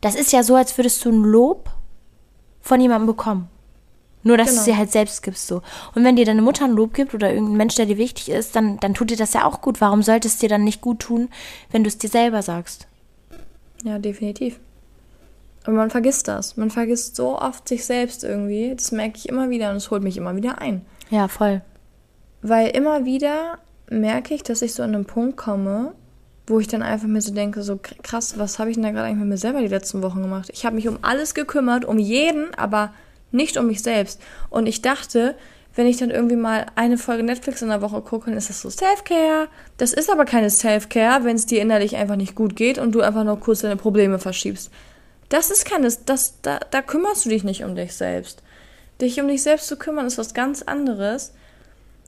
Das 0.00 0.14
ist 0.14 0.32
ja 0.32 0.42
so, 0.42 0.54
als 0.56 0.76
würdest 0.76 1.02
du 1.04 1.10
ein 1.10 1.22
Lob 1.22 1.70
von 2.60 2.80
jemandem 2.80 3.06
bekommen. 3.06 3.48
Nur, 4.26 4.36
dass 4.36 4.46
du 4.48 4.52
Genau. 4.52 4.60
es 4.60 4.64
dir 4.66 4.76
halt 4.76 4.90
selbst 4.92 5.22
gibst 5.22 5.46
so. 5.46 5.62
Und 5.94 6.02
wenn 6.04 6.16
dir 6.16 6.24
deine 6.24 6.42
Mutter 6.42 6.64
ein 6.64 6.72
Lob 6.72 6.94
gibt 6.94 7.14
oder 7.14 7.32
irgendein 7.32 7.56
Mensch, 7.56 7.74
der 7.76 7.86
dir 7.86 7.96
wichtig 7.96 8.28
ist, 8.28 8.56
dann, 8.56 8.78
dann 8.80 8.92
tut 8.94 9.10
dir 9.10 9.16
das 9.16 9.32
ja 9.34 9.44
auch 9.44 9.60
gut. 9.60 9.80
Warum 9.80 10.02
sollte 10.02 10.26
es 10.28 10.38
dir 10.38 10.48
dann 10.48 10.64
nicht 10.64 10.80
gut 10.80 10.98
tun, 11.00 11.28
wenn 11.70 11.84
du 11.84 11.88
es 11.88 11.98
dir 11.98 12.08
selber 12.10 12.42
sagst? 12.42 12.88
Ja, 13.84 13.98
definitiv. 13.98 14.58
Aber 15.64 15.76
man 15.76 15.90
vergisst 15.90 16.28
das. 16.28 16.56
Man 16.56 16.70
vergisst 16.70 17.16
so 17.16 17.38
oft 17.40 17.68
sich 17.68 17.84
selbst 17.84 18.24
irgendwie. 18.24 18.74
Das 18.74 18.92
merke 18.92 19.16
ich 19.18 19.28
immer 19.28 19.48
wieder 19.50 19.70
und 19.70 19.76
es 19.76 19.90
holt 19.90 20.02
mich 20.02 20.16
immer 20.16 20.34
wieder 20.36 20.60
ein. 20.60 20.84
Ja, 21.10 21.28
voll. 21.28 21.60
Weil 22.42 22.68
immer 22.68 23.04
wieder 23.04 23.58
merke 23.88 24.34
ich, 24.34 24.42
dass 24.42 24.62
ich 24.62 24.74
so 24.74 24.82
an 24.82 24.94
einen 24.94 25.04
Punkt 25.04 25.36
komme, 25.36 25.92
wo 26.48 26.60
ich 26.60 26.68
dann 26.68 26.82
einfach 26.82 27.08
mir 27.08 27.20
so 27.20 27.32
denke, 27.34 27.62
so 27.62 27.74
kr- 27.74 28.00
krass, 28.02 28.38
was 28.38 28.58
habe 28.58 28.70
ich 28.70 28.76
denn 28.76 28.84
da 28.84 28.90
gerade 28.90 29.06
eigentlich 29.06 29.18
mit 29.20 29.28
mir 29.28 29.36
selber 29.38 29.60
die 29.60 29.66
letzten 29.68 30.02
Wochen 30.02 30.22
gemacht? 30.22 30.48
Ich 30.52 30.64
habe 30.64 30.76
mich 30.76 30.86
um 30.88 30.98
alles 31.02 31.34
gekümmert, 31.34 31.84
um 31.84 31.98
jeden, 31.98 32.54
aber 32.54 32.92
nicht 33.32 33.56
um 33.56 33.66
mich 33.66 33.82
selbst. 33.82 34.20
Und 34.50 34.66
ich 34.66 34.82
dachte, 34.82 35.34
wenn 35.76 35.86
ich 35.86 35.98
dann 35.98 36.10
irgendwie 36.10 36.36
mal 36.36 36.66
eine 36.74 36.96
Folge 36.96 37.22
Netflix 37.22 37.60
in 37.60 37.68
der 37.68 37.82
Woche 37.82 38.00
gucke, 38.00 38.30
dann 38.30 38.38
ist 38.38 38.48
das 38.48 38.62
so 38.62 38.70
Self-Care. 38.70 39.48
Das 39.76 39.92
ist 39.92 40.10
aber 40.10 40.24
keine 40.24 40.48
Self-Care, 40.48 41.24
wenn 41.24 41.36
es 41.36 41.46
dir 41.46 41.60
innerlich 41.60 41.96
einfach 41.96 42.16
nicht 42.16 42.34
gut 42.34 42.56
geht 42.56 42.78
und 42.78 42.92
du 42.92 43.02
einfach 43.02 43.24
nur 43.24 43.38
kurz 43.38 43.60
deine 43.60 43.76
Probleme 43.76 44.18
verschiebst. 44.18 44.70
Das 45.28 45.50
ist 45.50 45.66
keine, 45.66 45.92
das, 46.06 46.40
da, 46.40 46.60
da 46.70 46.82
kümmerst 46.82 47.26
du 47.26 47.28
dich 47.28 47.44
nicht 47.44 47.62
um 47.62 47.76
dich 47.76 47.94
selbst. 47.94 48.42
Dich 49.00 49.20
um 49.20 49.28
dich 49.28 49.42
selbst 49.42 49.68
zu 49.68 49.76
kümmern 49.76 50.06
ist 50.06 50.16
was 50.16 50.32
ganz 50.32 50.62
anderes. 50.62 51.34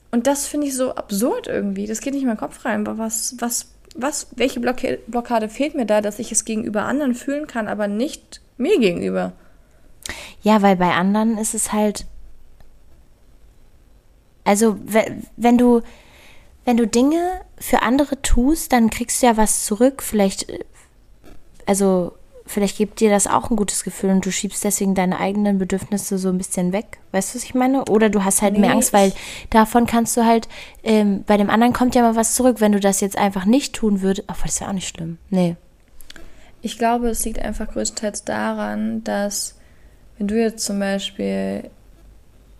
Und 0.09 0.25
das 0.25 0.47
finde 0.47 0.67
ich 0.67 0.75
so 0.75 0.95
absurd 0.95 1.47
irgendwie. 1.47 1.85
Das 1.85 2.01
geht 2.01 2.13
nicht 2.13 2.23
in 2.23 2.27
meinen 2.27 2.37
Kopf 2.37 2.65
rein. 2.65 2.87
Aber 2.87 2.97
was, 2.97 3.35
was, 3.37 3.67
was, 3.95 4.27
welche 4.35 4.59
Blockade 4.59 5.49
fehlt 5.49 5.75
mir 5.75 5.85
da, 5.85 6.01
dass 6.01 6.17
ich 6.17 6.31
es 6.31 6.45
gegenüber 6.45 6.83
anderen 6.83 7.13
fühlen 7.13 7.45
kann, 7.45 7.67
aber 7.67 7.87
nicht 7.87 8.41
mir 8.57 8.79
gegenüber? 8.79 9.33
Ja, 10.41 10.61
weil 10.61 10.75
bei 10.75 10.91
anderen 10.93 11.37
ist 11.37 11.53
es 11.53 11.71
halt. 11.73 12.05
Also, 14.45 14.77
we- 14.85 15.21
wenn 15.37 15.57
du, 15.57 15.81
wenn 16.65 16.77
du 16.77 16.87
Dinge 16.87 17.41
für 17.57 17.81
andere 17.81 18.21
tust, 18.21 18.73
dann 18.73 18.89
kriegst 18.89 19.21
du 19.21 19.27
ja 19.27 19.37
was 19.37 19.65
zurück. 19.65 20.01
Vielleicht, 20.01 20.49
äh, 20.49 20.59
also, 21.65 22.13
vielleicht 22.45 22.77
gibt 22.77 22.99
dir 22.99 23.11
das 23.11 23.27
auch 23.27 23.51
ein 23.51 23.55
gutes 23.55 23.83
Gefühl 23.83 24.09
und 24.09 24.25
du 24.25 24.31
schiebst 24.31 24.63
deswegen 24.63 24.95
deine 24.95 25.19
eigenen 25.19 25.59
Bedürfnisse 25.59 26.17
so 26.17 26.29
ein 26.29 26.37
bisschen 26.39 26.71
weg. 26.73 26.97
Weißt 27.11 27.33
du, 27.33 27.37
was 27.37 27.43
ich 27.43 27.53
meine? 27.53 27.85
Oder 27.85 28.09
du 28.09 28.23
hast 28.23 28.41
halt 28.41 28.53
mehr 28.53 28.69
Nee, 28.69 28.75
Angst, 28.75 28.91
weil 28.93 29.13
davon 29.51 29.85
kannst 29.85 30.17
du 30.17 30.25
halt, 30.25 30.47
ähm, 30.83 31.23
bei 31.27 31.37
dem 31.37 31.49
anderen 31.51 31.73
kommt 31.73 31.93
ja 31.93 32.01
mal 32.01 32.15
was 32.15 32.33
zurück. 32.33 32.59
Wenn 32.59 32.71
du 32.71 32.79
das 32.79 33.01
jetzt 33.01 33.17
einfach 33.17 33.45
nicht 33.45 33.75
tun 33.75 34.01
würdest, 34.01 34.27
obwohl 34.29 34.45
das 34.47 34.59
wäre 34.61 34.69
auch 34.71 34.73
nicht 34.73 34.87
schlimm. 34.87 35.19
Nee. 35.29 35.57
Ich 36.61 36.77
glaube, 36.77 37.09
es 37.09 37.23
liegt 37.23 37.39
einfach 37.39 37.69
größtenteils 37.71 38.25
daran, 38.25 39.03
dass 39.03 39.55
wenn 40.19 40.27
du 40.27 40.39
jetzt 40.39 40.65
zum 40.65 40.79
Beispiel 40.79 41.69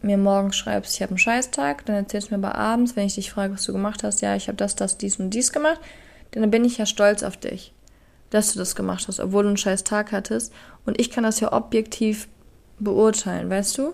mir 0.02 0.18
morgens 0.18 0.56
schreibst, 0.56 0.96
ich 0.96 1.02
habe 1.02 1.12
einen 1.12 1.18
Scheißtag, 1.20 1.86
dann 1.86 1.98
erzählst 1.98 2.32
du 2.32 2.38
mir 2.38 2.48
aber 2.48 2.58
abends, 2.58 2.96
wenn 2.96 3.06
ich 3.06 3.16
dich 3.16 3.32
frage, 3.32 3.54
was 3.54 3.66
du 3.66 3.74
gemacht 3.74 4.02
hast, 4.04 4.22
ja, 4.22 4.34
ich 4.36 4.48
habe 4.48 4.56
das, 4.56 4.76
das, 4.76 4.98
dies 4.98 5.18
und 5.20 5.32
dies 5.32 5.52
gemacht, 5.52 5.80
dann 6.32 6.50
bin 6.50 6.64
ich 6.64 6.78
ja 6.78 6.86
stolz 6.86 7.22
auf 7.22 7.36
dich, 7.36 7.74
dass 8.30 8.54
du 8.54 8.60
das 8.60 8.76
gemacht 8.78 9.08
hast, 9.10 9.20
obwohl 9.20 9.44
du 9.44 9.50
einen 9.50 9.58
scheiß 9.58 9.84
Tag 9.84 10.14
hattest. 10.14 10.54
Und 10.86 11.02
ich 11.02 11.12
kann 11.12 11.26
das 11.26 11.42
ja 11.42 11.52
objektiv 11.52 12.30
beurteilen, 12.80 13.50
weißt 13.50 13.78
du? 13.78 13.94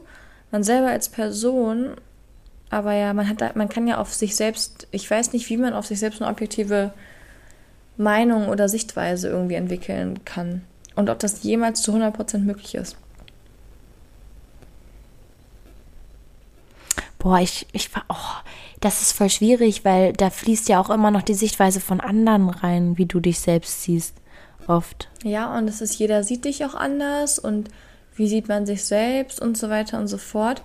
Man 0.52 0.64
selber 0.64 0.90
als 0.90 1.10
Person, 1.10 1.96
aber 2.70 2.94
ja, 2.94 3.14
man 3.14 3.28
hat, 3.28 3.42
da- 3.42 3.54
man 3.56 3.68
kann 3.68 3.88
ja 3.88 3.98
auf 3.98 4.14
sich 4.14 4.36
selbst, 4.36 4.88
ich 4.92 5.10
weiß 5.10 5.34
nicht, 5.34 5.50
wie 5.50 5.58
man 5.58 5.74
auf 5.74 5.88
sich 5.88 6.00
selbst 6.00 6.22
eine 6.22 6.30
objektive 6.30 6.94
Meinung 7.98 8.48
oder 8.48 8.70
Sichtweise 8.70 9.30
irgendwie 9.30 9.56
entwickeln 9.56 10.24
kann. 10.24 10.62
Und 10.96 11.10
ob 11.10 11.18
das 11.18 11.42
jemals 11.42 11.82
zu 11.82 11.94
100% 11.94 12.40
möglich 12.40 12.76
ist. 12.76 12.96
Boah, 17.26 17.40
ich, 17.40 17.66
ich 17.72 17.94
war, 17.96 18.06
oh, 18.08 18.50
das 18.82 19.02
ist 19.02 19.14
voll 19.14 19.32
schwierig, 19.32 19.84
weil 19.84 20.14
da 20.14 20.30
fließt 20.30 20.70
ja 20.70 20.80
auch 20.80 20.92
immer 20.92 21.10
noch 21.10 21.24
die 21.24 21.34
Sichtweise 21.34 21.80
von 21.80 22.00
anderen 22.00 22.52
rein, 22.52 23.00
wie 23.00 23.08
du 23.08 23.20
dich 23.20 23.40
selbst 23.40 23.82
siehst. 23.82 24.14
Oft. 24.68 25.10
Ja, 25.24 25.58
und 25.58 25.68
es 25.68 25.82
ist, 25.82 25.98
jeder 25.98 26.24
sieht 26.24 26.46
dich 26.46 26.64
auch 26.66 26.76
anders 26.76 27.40
und 27.40 27.70
wie 28.16 28.28
sieht 28.28 28.48
man 28.48 28.68
sich 28.68 28.86
selbst 28.86 29.42
und 29.42 29.58
so 29.58 29.72
weiter 29.72 29.98
und 29.98 30.08
so 30.08 30.20
fort. 30.20 30.62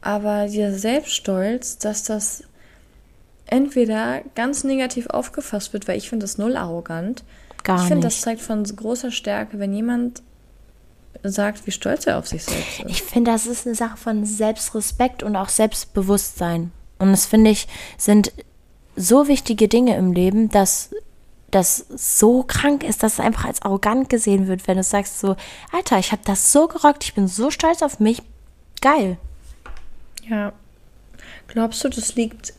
Aber 0.00 0.48
dieser 0.48 0.72
Selbststolz, 0.72 1.78
dass 1.78 2.02
das 2.02 2.42
entweder 3.46 4.22
ganz 4.34 4.64
negativ 4.64 5.06
aufgefasst 5.06 5.74
wird, 5.74 5.86
weil 5.86 5.96
ich 5.96 6.08
finde 6.08 6.24
das 6.24 6.38
null 6.38 6.56
arrogant. 6.56 7.22
Gar 7.62 7.82
ich 7.82 7.86
finde, 7.86 8.08
das 8.08 8.20
zeigt 8.20 8.40
von 8.40 8.64
großer 8.64 9.12
Stärke, 9.12 9.60
wenn 9.60 9.72
jemand 9.72 10.24
sagt, 11.22 11.66
wie 11.66 11.70
stolz 11.70 12.06
er 12.06 12.18
auf 12.18 12.26
sich 12.26 12.44
selbst 12.44 12.80
ist. 12.80 12.90
Ich 12.90 13.02
finde, 13.02 13.30
das 13.30 13.46
ist 13.46 13.66
eine 13.66 13.74
Sache 13.74 13.96
von 13.96 14.24
Selbstrespekt 14.24 15.22
und 15.22 15.36
auch 15.36 15.48
Selbstbewusstsein. 15.48 16.72
Und 16.98 17.10
das 17.10 17.26
finde 17.26 17.50
ich, 17.50 17.66
sind 17.96 18.32
so 18.96 19.28
wichtige 19.28 19.68
Dinge 19.68 19.96
im 19.96 20.12
Leben, 20.12 20.48
dass 20.50 20.90
das 21.50 21.86
so 21.94 22.42
krank 22.42 22.82
ist, 22.82 23.02
dass 23.02 23.14
es 23.14 23.20
einfach 23.20 23.44
als 23.44 23.62
arrogant 23.62 24.08
gesehen 24.08 24.48
wird, 24.48 24.66
wenn 24.66 24.76
du 24.76 24.82
sagst 24.82 25.20
so, 25.20 25.36
Alter, 25.72 25.98
ich 25.98 26.10
habe 26.10 26.22
das 26.24 26.52
so 26.52 26.66
gerockt, 26.66 27.04
ich 27.04 27.14
bin 27.14 27.28
so 27.28 27.50
stolz 27.50 27.82
auf 27.82 28.00
mich. 28.00 28.22
Geil. 28.80 29.18
Ja. 30.28 30.52
Glaubst 31.46 31.84
du, 31.84 31.88
das 31.88 32.16
liegt 32.16 32.54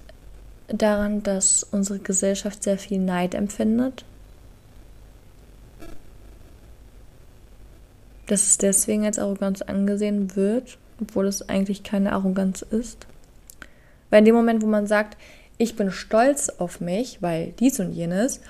daran, 0.68 1.24
dass 1.24 1.64
unsere 1.64 2.00
Gesellschaft 2.00 2.64
sehr 2.64 2.78
viel 2.78 3.00
Neid 3.00 3.36
empfindet? 3.36 4.06
Dass 8.27 8.48
es 8.48 8.58
deswegen 8.58 9.05
als 9.05 9.20
Arroganz 9.20 9.62
angesehen 9.62 10.36
wird, 10.36 10.77
obwohl 11.01 11.27
es 11.27 11.48
eigentlich 11.48 11.84
keine 11.84 12.13
Arroganz 12.13 12.62
ist? 12.63 13.05
Weil 14.10 14.20
in 14.20 14.25
dem 14.25 14.36
Moment, 14.36 14.63
wo 14.63 14.67
man 14.67 14.88
sagt, 14.88 15.17
ich 15.58 15.75
bin 15.75 15.91
stolz 15.91 16.50
auf 16.50 16.82
mich, 16.82 17.22
weil 17.22 17.53
dies 17.60 17.79
und 17.79 17.91
jenes, 17.94 18.41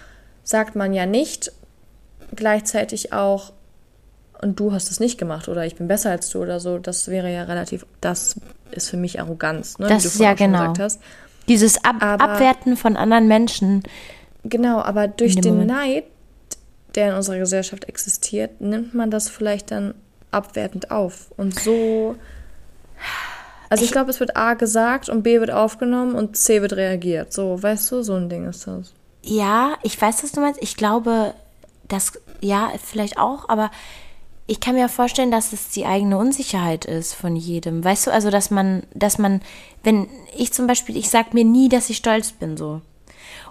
sagt 0.44 0.75
man 0.75 0.94
ja 0.94 1.05
nicht 1.05 1.51
gleichzeitig 2.36 3.13
auch, 3.13 3.51
und 4.41 4.60
du 4.60 4.74
hast 4.74 4.91
es 4.91 5.00
nicht 5.00 5.17
gemacht 5.17 5.48
oder 5.48 5.65
ich 5.65 5.75
bin 5.75 5.88
besser 5.88 6.12
als 6.12 6.29
du 6.29 6.41
oder 6.41 6.60
so. 6.60 6.77
Das 6.77 7.08
wäre 7.08 7.32
ja 7.32 7.44
relativ, 7.44 7.86
das 8.01 8.36
ist 8.72 8.89
für 8.89 8.98
mich 8.98 9.20
Arroganz, 9.20 9.79
ne? 9.79 9.88
Das 9.88 10.03
wie 10.13 10.17
du 10.17 10.24
ja 10.24 10.34
genau. 10.34 10.58
gesagt 10.60 10.79
hast. 10.79 11.00
Dieses 11.48 11.84
Ab 11.84 11.96
Aber- 12.01 12.24
Abwerten 12.24 12.75
von 12.75 12.98
anderen 12.98 13.27
Menschen. 13.27 13.84
Genau, 14.44 14.82
aber 14.82 15.08
durch 15.08 15.36
den 15.36 15.53
Moment. 15.53 15.72
Neid, 15.72 16.03
der 16.96 17.10
in 17.10 17.16
unserer 17.16 17.38
Gesellschaft 17.40 17.86
existiert, 17.86 18.62
nimmt 18.62 18.94
man 18.94 19.12
das 19.12 19.30
vielleicht 19.30 19.72
dann 19.72 19.94
abwertend 20.32 20.92
auf. 20.92 21.32
Und 21.38 21.60
so. 21.60 22.16
Also 23.70 23.84
ich, 23.84 23.90
Ich- 23.90 23.92
glaube, 23.94 24.12
es 24.12 24.20
wird 24.20 24.36
A 24.38 24.54
gesagt 24.54 25.10
und 25.10 25.24
B 25.24 25.40
wird 25.40 25.52
aufgenommen 25.52 26.16
und 26.16 26.38
C 26.38 26.62
wird 26.62 26.74
reagiert. 26.74 27.34
So, 27.34 27.62
weißt 27.62 27.92
du, 27.92 28.04
so 28.04 28.14
ein 28.16 28.30
Ding 28.30 28.48
ist 28.48 28.68
das. 28.68 28.94
Ja, 29.24 29.75
ich 29.84 30.00
weiß, 30.00 30.24
was 30.24 30.32
du 30.32 30.42
meinst. 30.42 30.62
Ich 30.62 30.75
glaube, 30.78 31.34
das, 31.88 32.14
ja, 32.42 32.72
vielleicht 32.84 33.18
auch, 33.18 33.50
aber 33.50 33.72
ich 34.48 34.60
kann 34.60 34.75
mir 34.75 34.88
vorstellen, 34.90 35.32
dass 35.32 35.52
es 35.54 35.70
die 35.70 35.86
eigene 35.88 36.18
Unsicherheit 36.20 36.86
ist 36.86 37.14
von 37.16 37.36
jedem. 37.36 37.84
Weißt 37.84 38.06
du, 38.06 38.12
also, 38.12 38.30
dass 38.30 38.52
man, 38.52 38.84
dass 38.94 39.18
man, 39.18 39.42
wenn 39.84 40.08
ich 40.38 40.54
zum 40.54 40.68
Beispiel, 40.68 40.96
ich 40.98 41.10
sag 41.10 41.34
mir 41.34 41.44
nie, 41.44 41.68
dass 41.70 41.90
ich 41.90 41.98
stolz 41.98 42.32
bin, 42.32 42.56
so. 42.56 42.82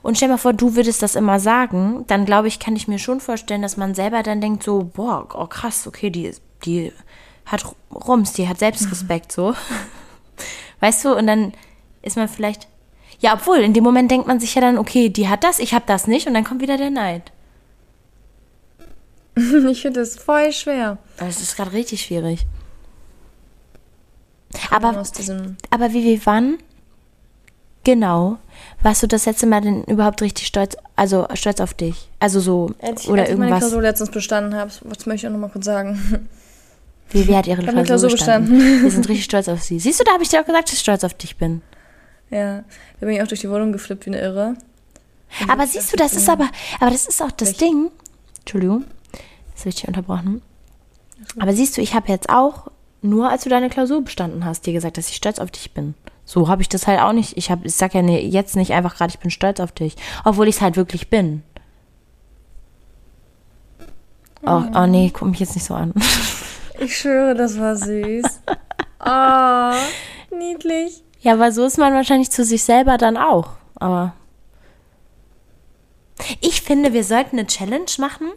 Und 0.05 0.19
stell 0.19 0.29
mal 0.29 0.37
vor, 0.37 0.53
du 0.53 0.77
würdest 0.77 1.03
das 1.03 1.17
immer 1.17 1.41
sagen, 1.41 2.05
dann 2.09 2.27
glaube 2.27 2.47
ich, 2.47 2.59
kann 2.59 2.77
ich 2.77 2.89
mir 2.89 2.99
schon 2.99 3.21
vorstellen, 3.21 3.63
dass 3.63 3.79
man 3.79 3.95
selber 3.95 4.23
dann 4.23 4.43
denkt 4.43 4.63
so, 4.63 4.91
boah, 4.93 5.27
oh 5.33 5.47
krass, 5.47 5.87
okay, 5.87 6.11
die, 6.11 6.31
die 6.63 6.93
hat 7.47 7.65
Rums, 7.91 8.35
die 8.35 8.47
hat 8.47 8.59
Selbstrespekt, 8.59 9.33
so. 9.33 9.55
Weißt 10.81 11.07
du, 11.07 11.17
und 11.17 11.27
dann 11.27 11.55
ist 12.03 12.19
man 12.19 12.29
vielleicht, 12.29 12.69
Ja, 13.21 13.33
obwohl, 13.33 13.61
in 13.61 13.73
dem 13.73 13.83
Moment 13.83 14.11
denkt 14.11 14.27
man 14.27 14.41
sich 14.41 14.55
ja 14.55 14.61
dann, 14.61 14.77
okay, 14.77 15.09
die 15.09 15.31
hat 15.31 15.43
das, 15.43 15.59
ich 15.59 15.73
habe 15.73 15.87
das 15.87 16.07
nicht 16.07 16.27
und 16.27 16.35
dann 16.35 16.45
kommt 16.45 16.61
wieder 16.61 16.77
der 16.77 16.91
Neid. 16.91 17.33
ich 19.37 19.81
finde 19.81 20.01
das 20.01 20.19
voll 20.19 20.53
schwer. 20.53 20.99
Das 21.17 21.41
ist 21.41 21.57
gerade 21.57 21.73
richtig 21.73 22.03
schwierig. 22.03 22.45
Aber, 24.71 24.89
Aber, 24.89 25.01
aus 25.01 25.13
diesem, 25.13 25.57
aber 25.71 25.95
wie 25.95 26.05
wir 26.05 26.27
wann? 26.27 26.59
Genau. 27.85 28.39
Warst 28.83 29.03
du 29.03 29.07
das 29.07 29.27
letzte 29.27 29.47
Mal 29.47 29.61
denn 29.61 29.85
überhaupt 29.85 30.21
richtig 30.23 30.47
stolz, 30.47 30.77
also 30.97 31.27
stolz 31.35 31.61
auf 31.61 31.75
dich? 31.75 32.09
Also 32.21 32.41
so, 32.41 32.71
als 32.81 33.05
ich, 33.05 33.09
oder 33.11 33.23
als 33.23 33.31
ich 33.31 33.37
meine 33.37 33.51
irgendwas. 33.51 33.69
Klausur 33.69 33.83
letztens 33.83 34.11
bestanden 34.11 34.55
habe, 34.55 34.71
das 34.89 35.07
möchte 35.07 35.15
ich 35.15 35.27
auch 35.27 35.33
nochmal 35.33 35.51
kurz 35.51 35.65
sagen. 35.67 36.29
Wie, 37.11 37.37
hat 37.37 37.47
ihre 37.47 37.61
Ich 37.63 37.67
Klausur, 37.69 37.85
Klausur 37.85 38.11
bestanden? 38.11 38.51
bestanden. 38.59 38.83
Wir 38.83 38.91
sind 38.91 39.09
richtig 39.09 39.25
stolz 39.25 39.49
auf 39.49 39.63
sie. 39.63 39.79
Siehst 39.79 40.01
du, 40.01 40.05
da 40.05 40.13
habe 40.13 40.23
ich 40.23 40.29
dir 40.31 40.41
auch 40.41 40.47
gesagt, 40.47 40.69
dass 40.69 40.75
ich 40.75 40.81
stolz 40.81 41.05
auf 41.05 41.15
dich 41.15 41.37
bin. 41.37 41.63
ja, 42.31 42.65
da 43.01 43.07
bin 43.07 43.11
ich 43.11 43.23
auch 43.23 43.29
durch 43.29 43.41
die 43.41 43.51
Wohnung 43.51 43.73
geflippt 43.73 44.07
wie 44.07 44.11
eine 44.11 44.21
Irre. 44.21 44.55
Aber 45.49 45.67
siehst 45.67 45.93
du, 45.93 45.97
das 45.97 46.15
ist 46.15 46.29
aber, 46.29 46.49
aber 46.81 46.91
das 46.91 47.07
ist 47.07 47.21
auch 47.23 47.33
das 47.33 47.51
Echt? 47.51 47.61
Ding. 47.61 47.91
Entschuldigung, 48.41 48.85
das 49.55 49.65
wird 49.65 49.77
dich 49.77 49.89
unterbrochen. 49.89 50.43
Aber 51.41 51.53
siehst 51.53 51.77
du, 51.77 51.81
ich 51.81 51.95
habe 51.95 52.09
jetzt 52.09 52.29
auch 52.29 52.71
nur, 53.03 53.29
als 53.31 53.45
du 53.45 53.51
deine 53.51 53.69
Klausur 53.69 54.03
bestanden 54.03 54.45
hast, 54.45 54.67
dir 54.67 54.73
gesagt, 54.73 54.97
dass 54.99 55.09
ich 55.09 55.17
stolz 55.17 55.39
auf 55.39 55.51
dich 55.51 55.73
bin. 55.73 55.95
So 56.25 56.49
habe 56.49 56.63
ich 56.63 56.69
das 56.69 56.87
halt 56.87 57.01
auch 57.01 57.13
nicht. 57.13 57.37
Ich, 57.37 57.51
hab, 57.51 57.65
ich 57.65 57.75
sag 57.75 57.95
ja 57.95 58.03
ne, 58.03 58.21
jetzt 58.21 58.57
nicht 58.57 58.73
einfach 58.73 58.97
gerade, 58.97 59.11
ich 59.11 59.19
bin 59.19 59.31
stolz 59.31 59.61
auf 59.61 59.73
dich. 59.73 59.97
Obwohl 60.25 60.49
ich 60.49 60.57
es 60.57 60.61
halt 60.61 60.77
wirklich 60.77 61.11
bin. 61.11 61.43
Oh, 64.47 64.63
oh 64.75 64.87
nee, 64.87 65.11
guck 65.13 65.29
mich 65.29 65.41
jetzt 65.41 65.55
nicht 65.55 65.65
so 65.65 65.75
an. 65.75 65.93
Ich 66.77 66.97
schwöre, 66.97 67.37
das 67.37 67.57
war 67.61 67.77
süß. 67.77 68.25
Oh, 68.99 70.35
niedlich. 70.37 71.05
Ja, 71.21 71.39
weil 71.39 71.53
so 71.53 71.65
ist 71.65 71.79
man 71.79 71.95
wahrscheinlich 71.95 72.33
zu 72.33 72.45
sich 72.45 72.65
selber 72.65 72.99
dann 72.99 73.17
auch. 73.17 73.51
Aber 73.77 74.13
ich 76.41 76.63
finde, 76.63 76.93
wir 76.93 77.05
sollten 77.05 77.39
eine 77.39 77.47
Challenge 77.47 77.91
machen, 77.99 78.29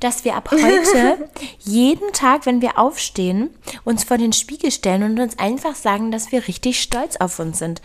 dass 0.00 0.24
wir 0.24 0.36
ab 0.36 0.50
heute 0.52 1.30
jeden 1.60 2.12
Tag, 2.12 2.46
wenn 2.46 2.60
wir 2.60 2.78
aufstehen, 2.78 3.50
uns 3.84 4.04
vor 4.04 4.18
den 4.18 4.32
Spiegel 4.32 4.70
stellen 4.70 5.02
und 5.02 5.18
uns 5.18 5.38
einfach 5.38 5.74
sagen, 5.74 6.10
dass 6.10 6.30
wir 6.30 6.46
richtig 6.46 6.80
stolz 6.80 7.16
auf 7.16 7.38
uns 7.38 7.58
sind. 7.58 7.80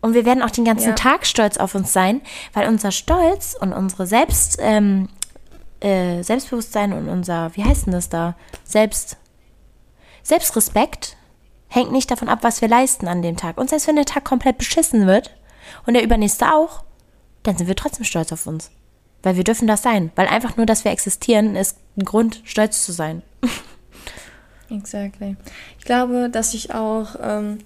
Und 0.00 0.14
wir 0.14 0.24
werden 0.24 0.42
auch 0.42 0.50
den 0.50 0.64
ganzen 0.64 0.90
Ja. 0.90 0.94
Tag 0.94 1.26
stolz 1.26 1.56
auf 1.56 1.74
uns 1.74 1.92
sein, 1.92 2.20
weil 2.52 2.68
unser 2.68 2.92
Stolz 2.92 3.56
und 3.58 3.72
unsere 3.72 4.06
Selbst, 4.06 4.58
ähm, 4.60 5.08
äh, 5.80 6.22
Selbstbewusstsein 6.22 6.92
und 6.92 7.08
unser, 7.08 7.54
wie 7.56 7.64
heißt 7.64 7.86
denn 7.86 7.92
das 7.92 8.08
da? 8.08 8.36
Selbst, 8.64 9.16
Selbstrespekt 10.22 11.16
hängt 11.68 11.92
nicht 11.92 12.10
davon 12.10 12.28
ab, 12.28 12.40
was 12.42 12.60
wir 12.60 12.68
leisten 12.68 13.08
an 13.08 13.22
dem 13.22 13.36
Tag. 13.36 13.58
Und 13.58 13.70
selbst 13.70 13.86
wenn 13.86 13.96
der 13.96 14.04
Tag 14.04 14.24
komplett 14.24 14.58
beschissen 14.58 15.06
wird 15.06 15.30
und 15.86 15.94
der 15.94 16.02
übernächste 16.02 16.52
auch, 16.52 16.84
dann 17.46 17.56
sind 17.56 17.68
wir 17.68 17.76
trotzdem 17.76 18.04
stolz 18.04 18.32
auf 18.32 18.46
uns. 18.46 18.70
Weil 19.22 19.36
wir 19.36 19.44
dürfen 19.44 19.66
das 19.66 19.82
sein. 19.82 20.10
Weil 20.14 20.26
einfach 20.28 20.56
nur, 20.56 20.66
dass 20.66 20.84
wir 20.84 20.92
existieren, 20.92 21.56
ist 21.56 21.78
ein 21.96 22.04
Grund, 22.04 22.42
stolz 22.44 22.84
zu 22.84 22.92
sein. 22.92 23.22
Exactly. 24.70 25.36
Ich 25.78 25.84
glaube, 25.84 26.28
dass 26.30 26.54
ich 26.54 26.74
auch 26.74 27.16
ähm, 27.22 27.58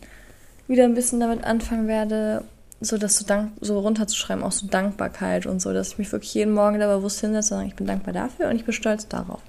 wieder 0.69 0.85
ein 0.85 0.95
bisschen 0.95 1.21
damit 1.21 1.45
anfangen 1.45 1.89
werde, 1.89 2.45
so 2.81 2.97
das 2.99 3.17
so, 3.17 3.27
dank 3.27 3.53
so 3.61 3.79
runterzuschreiben, 3.79 4.43
auch 4.43 4.53
so 4.53 4.67
Dankbarkeit 4.67 5.47
und 5.47 5.61
so, 5.61 5.73
dass 5.73 5.93
ich 5.93 5.99
mich 5.99 6.13
wirklich 6.13 6.33
jeden 6.35 6.55
Morgen 6.55 6.79
da 6.79 6.95
bewusst 6.95 7.21
hinsetze 7.21 7.55
und 7.55 7.61
sage, 7.61 7.69
ich 7.69 7.77
bin 7.77 7.87
dankbar 7.87 8.15
dafür 8.15 8.49
und 8.49 8.57
ich 8.57 8.65
bin 8.65 8.73
stolz 8.73 9.09
darauf. 9.09 9.41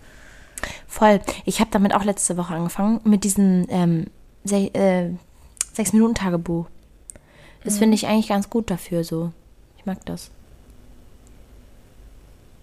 Voll. 0.87 1.19
Ich 1.45 1.59
habe 1.59 1.71
damit 1.71 1.93
auch 1.93 2.03
letzte 2.03 2.37
Woche 2.37 2.53
angefangen, 2.53 2.99
mit 3.03 3.23
diesem 3.23 3.65
ähm, 3.69 4.05
Se 4.43 4.73
äh, 4.73 5.11
Sechs-Minuten-Tagebuch. 5.73 6.67
Das 7.63 7.77
finde 7.77 7.95
ich 7.95 8.07
eigentlich 8.07 8.27
ganz 8.27 8.49
gut 8.49 8.69
dafür 8.69 9.03
so. 9.03 9.31
Ich 9.81 9.85
mag 9.87 10.05
das. 10.05 10.29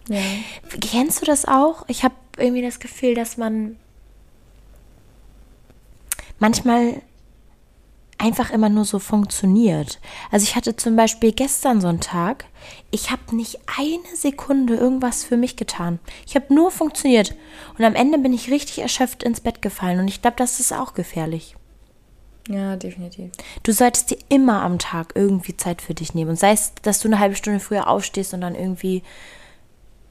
Ja. 0.08 0.20
Kennst 0.80 1.20
du 1.20 1.26
das 1.26 1.46
auch? 1.46 1.84
Ich 1.88 2.04
habe 2.04 2.14
irgendwie 2.36 2.62
das 2.62 2.78
Gefühl, 2.78 3.16
dass 3.16 3.36
man 3.36 3.76
manchmal 6.38 7.02
einfach 8.18 8.50
immer 8.50 8.68
nur 8.68 8.84
so 8.84 9.00
funktioniert. 9.00 10.00
Also 10.30 10.44
ich 10.44 10.54
hatte 10.54 10.76
zum 10.76 10.94
Beispiel 10.94 11.32
gestern 11.32 11.80
so 11.80 11.88
einen 11.88 12.00
Tag, 12.00 12.44
ich 12.92 13.10
habe 13.10 13.34
nicht 13.34 13.58
eine 13.78 14.16
Sekunde 14.16 14.76
irgendwas 14.76 15.24
für 15.24 15.36
mich 15.36 15.56
getan. 15.56 15.98
Ich 16.24 16.36
habe 16.36 16.54
nur 16.54 16.70
funktioniert. 16.70 17.34
Und 17.76 17.84
am 17.84 17.96
Ende 17.96 18.18
bin 18.18 18.32
ich 18.32 18.48
richtig 18.50 18.78
erschöpft 18.78 19.24
ins 19.24 19.40
Bett 19.40 19.60
gefallen. 19.60 19.98
Und 19.98 20.06
ich 20.06 20.22
glaube, 20.22 20.36
das 20.36 20.60
ist 20.60 20.72
auch 20.72 20.94
gefährlich. 20.94 21.56
Ja, 22.48 22.76
definitiv. 22.76 23.30
Du 23.62 23.72
solltest 23.72 24.10
dir 24.10 24.18
immer 24.30 24.62
am 24.62 24.78
Tag 24.78 25.12
irgendwie 25.14 25.56
Zeit 25.56 25.82
für 25.82 25.92
dich 25.92 26.14
nehmen. 26.14 26.30
Und 26.30 26.38
sei 26.38 26.52
es, 26.52 26.72
dass 26.80 26.98
du 27.00 27.08
eine 27.08 27.18
halbe 27.18 27.36
Stunde 27.36 27.60
früher 27.60 27.88
aufstehst 27.88 28.32
und 28.32 28.40
dann 28.40 28.54
irgendwie, 28.54 29.02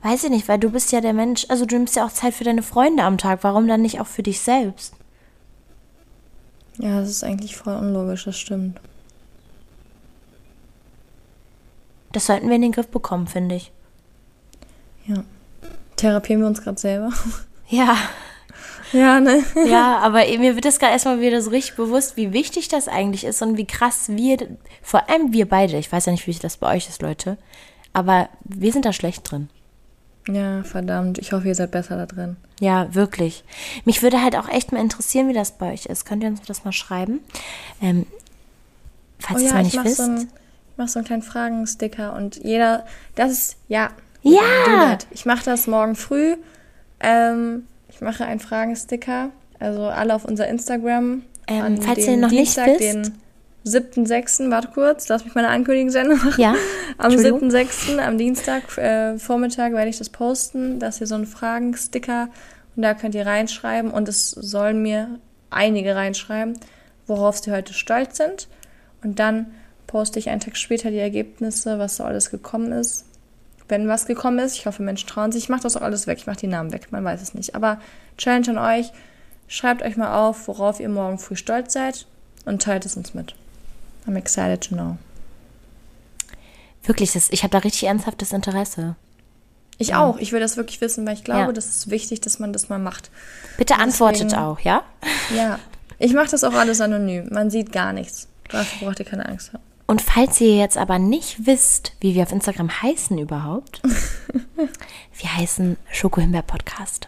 weiß 0.04 0.26
ich 0.26 0.30
nicht, 0.30 0.47
weil 0.47 0.60
du 0.60 0.69
bist 0.69 0.91
ja 0.91 1.02
der 1.02 1.13
Mensch, 1.13 1.47
also 1.50 1.65
du 1.65 1.76
nimmst 1.76 1.95
ja 1.95 2.06
auch 2.06 2.12
Zeit 2.12 2.36
für 2.36 2.43
deine 2.43 2.62
Freunde 2.62 3.04
am 3.04 3.17
Tag. 3.17 3.39
Warum 3.41 3.67
dann 3.67 3.82
nicht 3.82 4.00
auch 4.00 4.06
für 4.06 4.21
dich 4.21 4.39
selbst? 4.39 4.93
Ja, 6.78 7.00
das 7.00 7.10
ist 7.10 7.23
eigentlich 7.23 7.58
voll 7.58 7.76
unlogisch, 7.76 8.26
das 8.26 8.38
stimmt. 8.38 8.80
Das 12.12 12.28
sollten 12.28 12.50
wir 12.50 12.56
in 12.56 12.62
den 12.62 12.71
Griff 12.71 12.88
bekommen, 12.88 13.26
finde 13.26 13.56
ich. 13.56 13.71
Ja. 15.08 15.23
Therapieren 15.95 16.41
wir 16.41 16.47
uns 16.47 16.62
gerade 16.62 16.80
selber? 16.80 17.12
Ja, 17.67 17.97
ja, 18.93 19.19
ne? 19.19 19.43
ja, 19.67 19.97
aber 20.00 20.19
mir 20.38 20.56
wird 20.56 20.65
das 20.65 20.80
gerade 20.80 20.93
erstmal 20.93 21.19
wieder 21.21 21.41
so 21.41 21.50
richtig 21.50 21.76
bewusst, 21.76 22.17
wie 22.17 22.34
wichtig 22.34 22.67
das 22.69 22.88
eigentlich 22.88 23.23
ist 23.23 23.41
und 23.41 23.58
wie 23.58 23.65
krass 23.67 24.06
wir, 24.10 24.38
vor 24.82 25.10
allem 25.10 25.34
wir 25.34 25.47
beide, 25.47 25.78
ich 25.78 25.91
weiß 25.91 26.06
ja 26.08 26.12
nicht, 26.12 26.28
wie 26.28 26.34
das 26.34 26.58
bei 26.58 26.76
euch 26.76 26.88
ist, 26.89 27.02
Leute, 27.02 27.38
aber 27.93 28.30
wir 28.43 28.71
sind 28.71 28.86
da 28.86 28.93
schlecht 28.93 29.30
drin. 29.32 29.50
Ja, 30.30 30.63
verdammt. 30.63 31.19
Ich 31.19 31.32
hoffe, 31.32 31.47
ihr 31.47 31.56
seid 31.56 31.71
besser 31.71 31.95
da 31.95 32.06
drin. 32.06 32.36
Ja, 32.60 32.93
wirklich. 32.93 33.45
Mich 33.86 34.02
würde 34.04 34.21
halt 34.21 34.36
auch 34.36 34.50
echt 34.50 34.73
mal 34.73 34.82
interessieren, 34.82 35.30
wie 35.30 35.34
das 35.34 35.52
bei 35.58 35.71
euch 35.71 35.86
ist. 35.86 36.06
Könnt 36.06 36.21
ihr 36.21 36.28
uns 36.30 36.41
das 36.41 36.65
mal 36.65 36.73
schreiben? 36.73 37.21
Ähm, 37.82 38.06
falls 39.19 39.39
Oh 39.39 39.43
ihr 39.43 39.45
es 39.45 39.52
ja, 39.52 39.54
mal 39.56 39.62
ich 39.62 39.65
nicht 39.67 39.76
mache 39.78 39.86
wisst. 39.86 39.97
so, 39.97 40.04
einen- 40.04 40.17
ich 40.17 40.78
mach 40.78 40.88
so 40.89 41.00
einen 41.00 41.06
kleinen 41.08 41.21
Fragensticker 41.21 42.13
und 42.13 42.36
jeder, 42.43 42.86
das 43.15 43.32
ist, 43.32 43.56
ja. 43.69 43.89
Ja! 44.21 44.97
Ich 45.12 45.26
mache 45.26 45.45
das 45.45 45.65
morgen 45.65 45.95
früh. 45.95 46.36
Ähm, 47.00 47.65
ich 47.98 48.02
mache 48.02 48.26
einen 48.26 48.40
Fragensticker. 48.40 49.30
Also 49.60 49.84
alle 49.84 50.14
auf 50.16 50.24
unser 50.26 50.48
Instagram. 50.48 51.24
Ähm, 51.48 51.62
an 51.62 51.82
falls 51.82 52.06
ihr 52.08 52.16
noch 52.18 52.30
nicht 52.30 52.56
Dienstag, 52.58 52.68
wisst- 52.68 52.82
den 52.82 53.14
7.6., 53.66 54.50
warte 54.50 54.70
kurz, 54.74 55.10
lass 55.10 55.26
mich 55.26 55.36
meine 55.36 55.50
Ankündigung 55.50 55.90
zu 55.92 56.00
Ende 56.00 56.16
machen. 56.16 56.34
Ja, 56.38 56.56
Am 56.98 57.12
Entschuldigung. 57.12 57.50
7.6., 57.50 57.98
am 58.00 58.18
Dienstag, 58.18 58.78
äh, 58.78 59.18
Vormittag 59.18 59.74
werde 59.74 59.90
ich 59.90 59.98
das 59.98 60.10
posten, 60.10 60.80
dass 60.80 61.02
ihr 61.02 61.08
so 61.08 61.16
einen 61.16 61.26
Fragensticker 61.26 62.30
und 62.76 62.84
da 62.84 62.94
könnt 62.94 63.16
ihr 63.16 63.26
reinschreiben 63.26 63.92
und 63.92 64.08
es 64.08 64.30
sollen 64.32 64.82
mir 64.84 65.20
einige 65.50 65.96
reinschreiben, 65.96 66.54
worauf 67.08 67.40
sie 67.40 67.52
heute 67.52 67.74
stolz 67.74 68.18
sind. 68.18 68.48
Und 69.04 69.20
dann 69.20 69.48
poste 69.88 70.20
ich 70.20 70.30
einen 70.30 70.40
Tag 70.42 70.56
später 70.56 70.92
die 70.92 70.98
Ergebnisse, 71.00 71.80
was 71.80 71.98
so 71.98 72.04
alles 72.04 72.30
gekommen 72.30 72.72
ist. 72.72 73.06
Wenn 73.70 73.88
was 73.88 74.06
gekommen 74.06 74.40
ist, 74.40 74.56
ich 74.56 74.66
hoffe, 74.66 74.82
Menschen 74.82 75.08
trauen 75.10 75.32
sich. 75.32 75.44
Ich 75.44 75.50
mache 75.50 75.62
das 75.64 75.76
auch 75.76 75.82
alles 75.82 76.08
weg, 76.08 76.18
ich 76.20 76.28
mache 76.28 76.38
die 76.38 76.48
Namen 76.48 76.72
weg, 76.72 76.88
man 76.92 77.04
weiß 77.04 77.22
es 77.22 77.34
nicht. 77.34 77.54
Aber 77.56 77.80
Challenge 78.18 78.50
an 78.52 78.58
euch, 78.80 78.92
schreibt 79.48 79.82
euch 79.82 79.98
mal 79.98 80.14
auf, 80.16 80.48
worauf 80.48 80.80
ihr 80.80 80.90
morgen 80.90 81.20
früh 81.20 81.36
stolz 81.36 81.74
seid 81.74 82.06
und 82.46 82.62
teilt 82.62 82.86
es 82.86 82.96
uns 82.96 83.14
mit. 83.14 83.36
I'm 84.08 84.16
excited 84.18 84.62
to 84.70 84.76
know. 84.76 84.98
Wirklich, 86.84 87.12
das, 87.12 87.30
ich 87.32 87.44
habe 87.44 87.52
da 87.52 87.58
richtig 87.60 87.84
ernsthaftes 87.84 88.32
Interesse. 88.32 88.96
Ich 89.78 89.94
auch. 89.94 90.18
Ich 90.18 90.32
will 90.32 90.40
das 90.40 90.58
wirklich 90.58 90.80
wissen, 90.82 91.06
weil 91.06 91.14
ich 91.14 91.24
glaube, 91.24 91.42
Ja. 91.48 91.52
das 91.52 91.68
ist 91.68 91.90
wichtig, 91.90 92.22
dass 92.22 92.40
man 92.40 92.54
das 92.54 92.70
mal 92.70 92.80
macht. 92.80 93.12
Bitte 93.58 93.74
Deswegen- 93.74 93.82
antwortet 93.90 94.34
auch, 94.36 94.60
ja? 94.62 94.84
Ja. 95.36 95.60
Ich 96.00 96.14
mache 96.14 96.30
das 96.30 96.44
auch 96.44 96.54
alles 96.54 96.80
anonym. 96.82 97.28
Man 97.32 97.50
sieht 97.52 97.72
gar 97.72 97.92
nichts. 97.94 98.28
Dafür 98.50 98.88
braucht 98.88 99.00
ihr 99.00 99.06
keine 99.06 99.28
Angst 99.28 99.52
haben. 99.54 99.64
Und 99.88 100.02
falls 100.02 100.39
ihr 100.41 100.58
jetzt 100.58 100.78
aber 100.78 101.00
nicht 101.00 101.45
wisst, 101.45 101.93
wie 102.02 102.13
wir 102.13 102.23
auf 102.23 102.34
Instagram 102.34 102.82
heißen 102.82 103.17
überhaupt, 103.17 103.82
wir 105.17 105.36
heißen 105.36 105.78
Schokohimbeer 105.91 106.41
Podcast. 106.41 107.08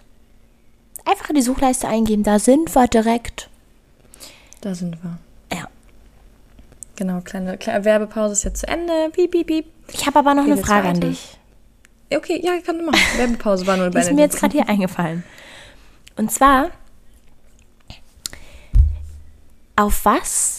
Einfach 1.04 1.30
in 1.30 1.36
die 1.36 1.42
Suchleiste 1.42 1.90
eingeben, 1.90 2.24
da 2.24 2.40
sind 2.40 2.74
wir 2.74 2.88
direkt. 2.88 3.50
Da 4.62 4.74
sind 4.74 4.98
wir. 5.04 5.18
Ja. 5.52 5.68
Genau, 6.96 7.20
kleine, 7.22 7.58
kleine 7.58 7.84
Werbepause 7.84 8.34
ist 8.34 8.44
jetzt 8.44 8.62
zu 8.62 8.68
Ende. 8.68 9.10
Piep, 9.12 9.32
piep, 9.32 9.48
piep. 9.48 9.66
Ich 9.92 10.06
habe 10.06 10.20
aber 10.20 10.34
noch 10.34 10.46
Wie 10.46 10.52
eine 10.52 10.62
Frage 10.62 10.88
an 10.88 10.98
weiter? 10.98 11.08
dich. 11.08 11.38
Okay, 12.14 12.42
ja, 12.44 12.60
kann 12.62 12.78
du 12.80 12.86
machen. 12.86 13.00
Werbepause 13.18 13.68
war 13.68 13.78
nur 13.78 13.90
bei 13.92 14.00
ist 14.02 14.12
mir 14.12 14.22
jetzt 14.22 14.38
gerade 14.38 14.54
hier 14.54 14.70
eingefallen. 14.70 15.24
Und 16.16 16.32
zwar, 16.32 16.70
auf 19.76 20.06
was, 20.06 20.59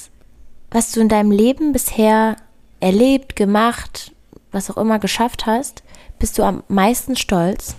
was 0.71 0.93
du 0.93 1.01
in 1.01 1.09
deinem 1.09 1.31
Leben 1.31 1.73
bisher 1.73 2.37
erlebt, 2.81 3.37
gemacht, 3.37 4.13
was 4.53 4.71
auch 4.71 4.77
immer 4.77 4.99
geschafft 4.99 5.47
hast, 5.47 5.83
bist 6.19 6.39
du 6.39 6.43
am 6.43 6.63
meisten 6.69 7.17
stolz? 7.17 7.77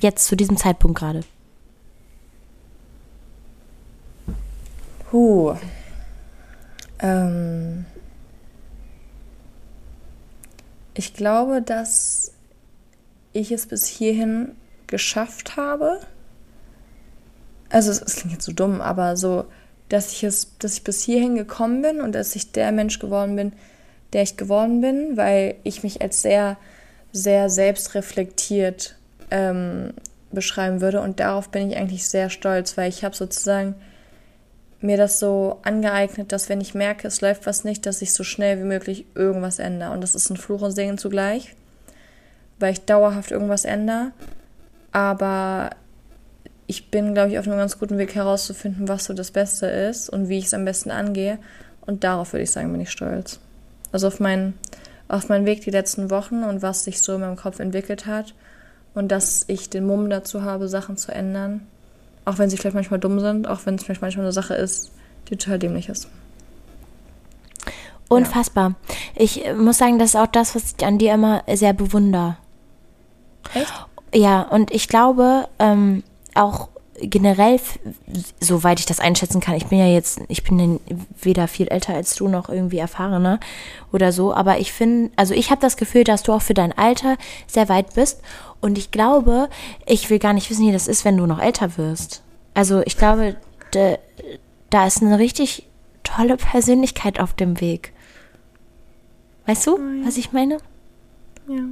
Jetzt 0.00 0.26
zu 0.26 0.36
diesem 0.36 0.56
Zeitpunkt 0.56 0.98
gerade. 0.98 1.20
Huh. 5.12 5.54
Ähm. 6.98 7.86
Ich 10.94 11.14
glaube, 11.14 11.60
dass 11.60 12.32
ich 13.32 13.50
es 13.50 13.66
bis 13.66 13.86
hierhin 13.86 14.52
geschafft 14.86 15.56
habe. 15.56 16.00
Also 17.68 17.90
es, 17.90 18.00
es 18.00 18.16
klingt 18.16 18.32
jetzt 18.32 18.44
so 18.44 18.52
dumm, 18.52 18.80
aber 18.80 19.16
so, 19.16 19.44
dass 19.88 20.12
ich 20.12 20.24
es, 20.24 20.56
dass 20.58 20.74
ich 20.74 20.84
bis 20.84 21.02
hierhin 21.02 21.34
gekommen 21.36 21.82
bin 21.82 22.00
und 22.00 22.14
dass 22.14 22.36
ich 22.36 22.52
der 22.52 22.72
Mensch 22.72 22.98
geworden 22.98 23.36
bin, 23.36 23.52
der 24.12 24.22
ich 24.22 24.36
geworden 24.36 24.80
bin, 24.80 25.16
weil 25.16 25.56
ich 25.64 25.82
mich 25.82 26.00
als 26.00 26.22
sehr, 26.22 26.56
sehr 27.12 27.50
selbstreflektiert 27.50 28.96
ähm, 29.30 29.92
beschreiben 30.30 30.80
würde. 30.80 31.00
Und 31.00 31.20
darauf 31.20 31.48
bin 31.50 31.70
ich 31.70 31.76
eigentlich 31.76 32.08
sehr 32.08 32.30
stolz, 32.30 32.76
weil 32.76 32.88
ich 32.88 33.04
habe 33.04 33.14
sozusagen 33.14 33.74
mir 34.80 34.96
das 34.96 35.18
so 35.18 35.60
angeeignet, 35.62 36.30
dass 36.30 36.48
wenn 36.48 36.60
ich 36.60 36.74
merke, 36.74 37.08
es 37.08 37.20
läuft 37.20 37.46
was 37.46 37.64
nicht, 37.64 37.86
dass 37.86 38.02
ich 38.02 38.12
so 38.12 38.22
schnell 38.22 38.58
wie 38.58 38.64
möglich 38.64 39.06
irgendwas 39.14 39.58
ändere. 39.58 39.92
Und 39.92 40.02
das 40.02 40.14
ist 40.14 40.30
ein 40.30 40.36
Fluch 40.36 40.62
und 40.62 40.72
Segen 40.72 40.98
zugleich, 40.98 41.54
weil 42.58 42.72
ich 42.72 42.84
dauerhaft 42.84 43.30
irgendwas 43.30 43.64
ändere. 43.64 44.12
Aber 44.92 45.70
ich 46.66 46.90
bin, 46.90 47.14
glaube 47.14 47.30
ich, 47.30 47.38
auf 47.38 47.46
einem 47.46 47.58
ganz 47.58 47.78
guten 47.78 47.98
Weg 47.98 48.14
herauszufinden, 48.14 48.88
was 48.88 49.04
so 49.04 49.14
das 49.14 49.30
Beste 49.30 49.66
ist 49.66 50.08
und 50.08 50.28
wie 50.28 50.38
ich 50.38 50.46
es 50.46 50.54
am 50.54 50.64
besten 50.64 50.90
angehe. 50.90 51.38
Und 51.82 52.04
darauf 52.04 52.32
würde 52.32 52.44
ich 52.44 52.50
sagen, 52.50 52.72
bin 52.72 52.80
ich 52.80 52.90
stolz. 52.90 53.40
Also 53.92 54.06
auf 54.06 54.20
meinen, 54.20 54.54
auf 55.08 55.28
meinen 55.28 55.46
Weg 55.46 55.60
die 55.60 55.70
letzten 55.70 56.10
Wochen 56.10 56.42
und 56.42 56.62
was 56.62 56.84
sich 56.84 57.02
so 57.02 57.14
in 57.14 57.20
meinem 57.20 57.36
Kopf 57.36 57.60
entwickelt 57.60 58.06
hat. 58.06 58.34
Und 58.94 59.08
dass 59.08 59.44
ich 59.48 59.68
den 59.70 59.86
Mumm 59.86 60.08
dazu 60.08 60.42
habe, 60.42 60.68
Sachen 60.68 60.96
zu 60.96 61.12
ändern. 61.12 61.66
Auch 62.24 62.38
wenn 62.38 62.48
sie 62.48 62.56
vielleicht 62.56 62.74
manchmal 62.74 63.00
dumm 63.00 63.20
sind, 63.20 63.46
auch 63.46 63.66
wenn 63.66 63.74
es 63.74 63.84
vielleicht 63.84 64.00
manchmal 64.00 64.24
eine 64.24 64.32
Sache 64.32 64.54
ist, 64.54 64.92
die 65.28 65.36
total 65.36 65.58
dämlich 65.58 65.88
ist. 65.88 66.08
Unfassbar. 68.08 68.74
Ja. 69.14 69.22
Ich 69.22 69.44
muss 69.56 69.78
sagen, 69.78 69.98
das 69.98 70.10
ist 70.10 70.16
auch 70.16 70.26
das, 70.26 70.54
was 70.54 70.74
ich 70.78 70.86
an 70.86 70.98
dir 70.98 71.14
immer 71.14 71.42
sehr 71.52 71.72
bewundere. 71.72 72.36
Echt? 73.52 73.72
Ja, 74.14 74.42
und 74.42 74.70
ich 74.70 74.88
glaube, 74.88 75.48
ähm, 75.58 76.02
auch 76.34 76.68
generell, 77.00 77.60
soweit 78.40 78.78
ich 78.78 78.86
das 78.86 79.00
einschätzen 79.00 79.40
kann, 79.40 79.56
ich 79.56 79.66
bin 79.66 79.78
ja 79.78 79.86
jetzt, 79.86 80.20
ich 80.28 80.44
bin 80.44 80.80
weder 81.20 81.48
viel 81.48 81.68
älter 81.68 81.94
als 81.94 82.14
du 82.14 82.28
noch 82.28 82.48
irgendwie 82.48 82.78
erfahrener 82.78 83.40
oder 83.92 84.12
so, 84.12 84.32
aber 84.32 84.58
ich 84.58 84.72
finde, 84.72 85.10
also 85.16 85.34
ich 85.34 85.50
habe 85.50 85.60
das 85.60 85.76
Gefühl, 85.76 86.04
dass 86.04 86.22
du 86.22 86.32
auch 86.32 86.42
für 86.42 86.54
dein 86.54 86.76
Alter 86.76 87.16
sehr 87.46 87.68
weit 87.68 87.94
bist 87.94 88.20
und 88.60 88.78
ich 88.78 88.90
glaube, 88.90 89.48
ich 89.86 90.08
will 90.10 90.18
gar 90.18 90.32
nicht 90.32 90.48
wissen, 90.50 90.66
wie 90.66 90.72
das 90.72 90.88
ist, 90.88 91.04
wenn 91.04 91.16
du 91.16 91.26
noch 91.26 91.40
älter 91.40 91.76
wirst. 91.76 92.22
Also 92.54 92.82
ich 92.84 92.96
glaube, 92.96 93.36
de, 93.74 93.98
da 94.70 94.86
ist 94.86 95.02
eine 95.02 95.18
richtig 95.18 95.66
tolle 96.04 96.36
Persönlichkeit 96.36 97.18
auf 97.18 97.32
dem 97.32 97.60
Weg. 97.60 97.92
Weißt 99.46 99.66
du, 99.66 99.74
oh, 99.74 99.78
ja. 99.78 100.06
was 100.06 100.16
ich 100.16 100.32
meine? 100.32 100.58
Ja. 101.48 101.64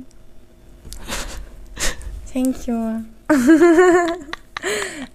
Thank 2.32 2.66
you. 2.66 3.02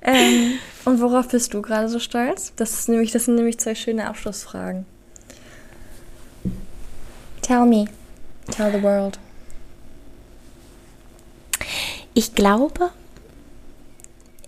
ähm, 0.01 0.59
und 0.85 1.01
worauf 1.01 1.27
bist 1.29 1.53
du 1.53 1.61
gerade 1.61 1.89
so 1.89 1.99
stolz? 1.99 2.53
Das, 2.55 2.73
ist 2.73 2.89
nämlich, 2.89 3.11
das 3.11 3.25
sind 3.25 3.35
nämlich 3.35 3.59
zwei 3.59 3.75
schöne 3.75 4.07
Abschlussfragen. 4.07 4.85
Tell 7.41 7.65
me. 7.65 7.85
Tell 8.51 8.71
the 8.71 8.81
world. 8.81 9.19
Ich 12.13 12.33
glaube, 12.33 12.91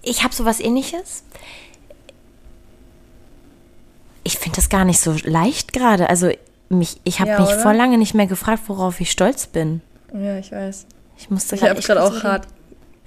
ich 0.01 0.23
habe 0.23 0.33
sowas 0.33 0.59
ähnliches. 0.59 1.23
Ich 4.23 4.37
finde 4.37 4.57
das 4.57 4.69
gar 4.69 4.85
nicht 4.85 4.99
so 4.99 5.15
leicht 5.23 5.73
gerade. 5.73 6.09
Also 6.09 6.31
mich, 6.69 6.99
ich 7.03 7.19
habe 7.19 7.31
ja, 7.31 7.39
mich 7.39 7.51
vor 7.55 7.73
lange 7.73 7.97
nicht 7.97 8.13
mehr 8.13 8.27
gefragt, 8.27 8.63
worauf 8.67 8.99
ich 9.01 9.11
stolz 9.11 9.47
bin. 9.47 9.81
Ja, 10.13 10.37
ich 10.37 10.51
weiß. 10.51 10.85
Ich 11.17 11.29
musste 11.29 11.55
Ich 11.55 11.63
habe 11.63 11.81
gerade 11.81 12.03
auch 12.03 12.23
hart 12.23 12.47